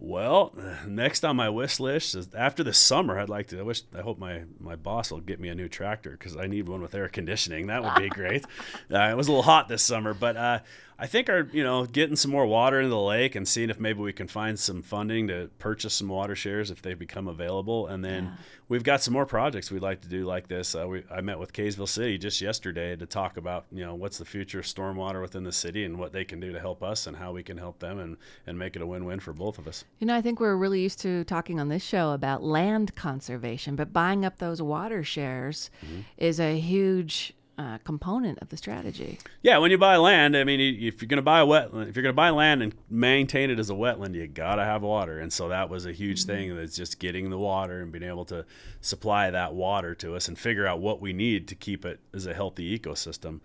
[0.00, 0.54] Well,
[0.86, 3.18] next on my wish list is after the summer.
[3.18, 3.58] I'd like to.
[3.58, 3.82] I wish.
[3.96, 6.80] I hope my my boss will get me a new tractor because I need one
[6.80, 7.66] with air conditioning.
[7.66, 8.44] That would be great.
[8.92, 10.60] uh, it was a little hot this summer, but uh,
[11.00, 13.78] I think are you know getting some more water into the lake and seeing if
[13.78, 17.86] maybe we can find some funding to purchase some water shares if they become available,
[17.86, 18.32] and then
[18.68, 20.74] we've got some more projects we'd like to do like this.
[20.74, 24.18] Uh, we, I met with Kaysville City just yesterday to talk about you know what's
[24.18, 27.06] the future of stormwater within the city and what they can do to help us
[27.06, 29.68] and how we can help them and and make it a win-win for both of
[29.68, 29.84] us.
[30.00, 33.76] You know, I think we're really used to talking on this show about land conservation,
[33.76, 36.00] but buying up those water shares Mm-hmm.
[36.16, 39.18] is a huge uh, component of the strategy.
[39.42, 41.96] Yeah, when you buy land, I mean, if you're going to buy a wetland, if
[41.96, 44.82] you're going to buy land and maintain it as a wetland, you got to have
[44.82, 45.18] water.
[45.18, 48.24] And so that was a huge thing that's just getting the water and being able
[48.26, 48.46] to
[48.80, 52.26] supply that water to us and figure out what we need to keep it as
[52.26, 53.40] a healthy ecosystem.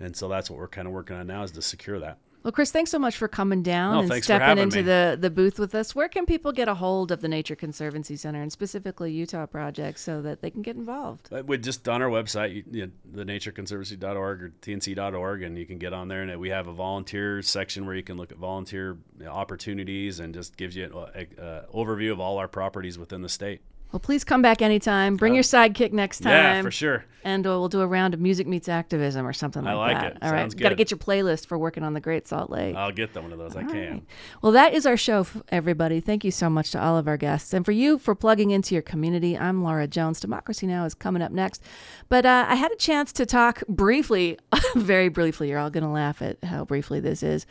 [0.00, 2.18] And so that's what we're kind of working on now is to secure that.
[2.42, 4.82] Well, Chris, thanks so much for coming down No, and stepping into me.
[4.82, 5.94] the, the booth with us.
[5.94, 9.98] Where can people get a hold of the Nature Conservancy Center and specifically Utah Project
[9.98, 11.28] so that they can get involved?
[11.32, 15.78] Uh, We just on our website, you, you, the natureconservancy.org or tnc.org, and you can
[15.78, 16.22] get on there.
[16.22, 20.56] And we have a volunteer section where you can look at volunteer opportunities and just
[20.56, 23.60] gives you an uh, overview of all our properties within the state.
[23.92, 25.16] Well, please come back anytime.
[25.16, 26.32] Bring your sidekick next time.
[26.32, 27.04] Yeah, for sure.
[27.24, 30.02] And uh, we'll do a round of music meets activism or something I like, like
[30.02, 30.12] that.
[30.12, 30.18] it.
[30.22, 32.76] All right, got to get your playlist for working on the Great Salt Lake.
[32.76, 33.56] I'll get one of those.
[33.56, 33.90] I can.
[33.92, 34.02] right.
[34.40, 36.00] Well, that is our show, everybody.
[36.00, 37.52] Thank you so much to all of our guests.
[37.52, 40.20] And for you for plugging into your community, I'm Laura Jones.
[40.20, 40.84] Democracy Now!
[40.84, 41.62] is coming up next.
[42.08, 44.38] But uh, I had a chance to talk briefly,
[44.76, 47.46] very briefly, you're all going to laugh at how briefly this is,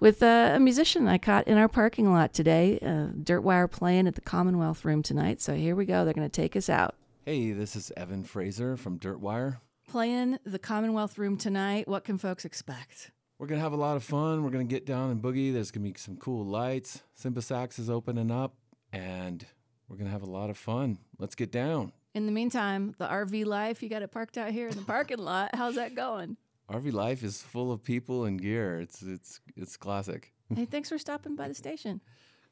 [0.00, 2.78] with uh, a musician I caught in our parking lot today.
[2.80, 5.40] Uh, Dirtwire playing at the Commonwealth Room tonight.
[5.40, 6.04] So here we go.
[6.04, 6.94] They're going to take us out.
[7.24, 9.58] Hey, this is Evan Fraser from Dirtwire.
[9.88, 11.88] Playing the Commonwealth Room tonight.
[11.88, 13.10] What can folks expect?
[13.40, 14.44] we're gonna have a lot of fun.
[14.44, 15.50] We're gonna get down and boogie.
[15.50, 17.02] There's gonna be some cool lights.
[17.14, 18.54] Simba Sax is opening up,
[18.92, 19.46] and
[19.88, 20.98] we're gonna have a lot of fun.
[21.18, 21.92] Let's get down.
[22.12, 25.18] In the meantime, the RV life, you got it parked out here in the parking
[25.18, 25.54] lot.
[25.54, 26.36] How's that going?
[26.68, 28.78] RV life is full of people and gear.
[28.78, 30.34] It's it's it's classic.
[30.54, 32.02] Hey, thanks for stopping by the station.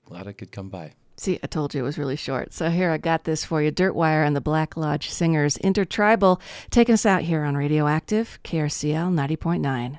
[0.06, 0.94] Glad I could come by.
[1.18, 2.52] See, I told you it was really short.
[2.52, 3.72] So here I got this for you.
[3.72, 6.40] Dirtwire and the Black Lodge Singers Intertribal
[6.70, 9.98] taking us out here on Radioactive, KRCL 90.9.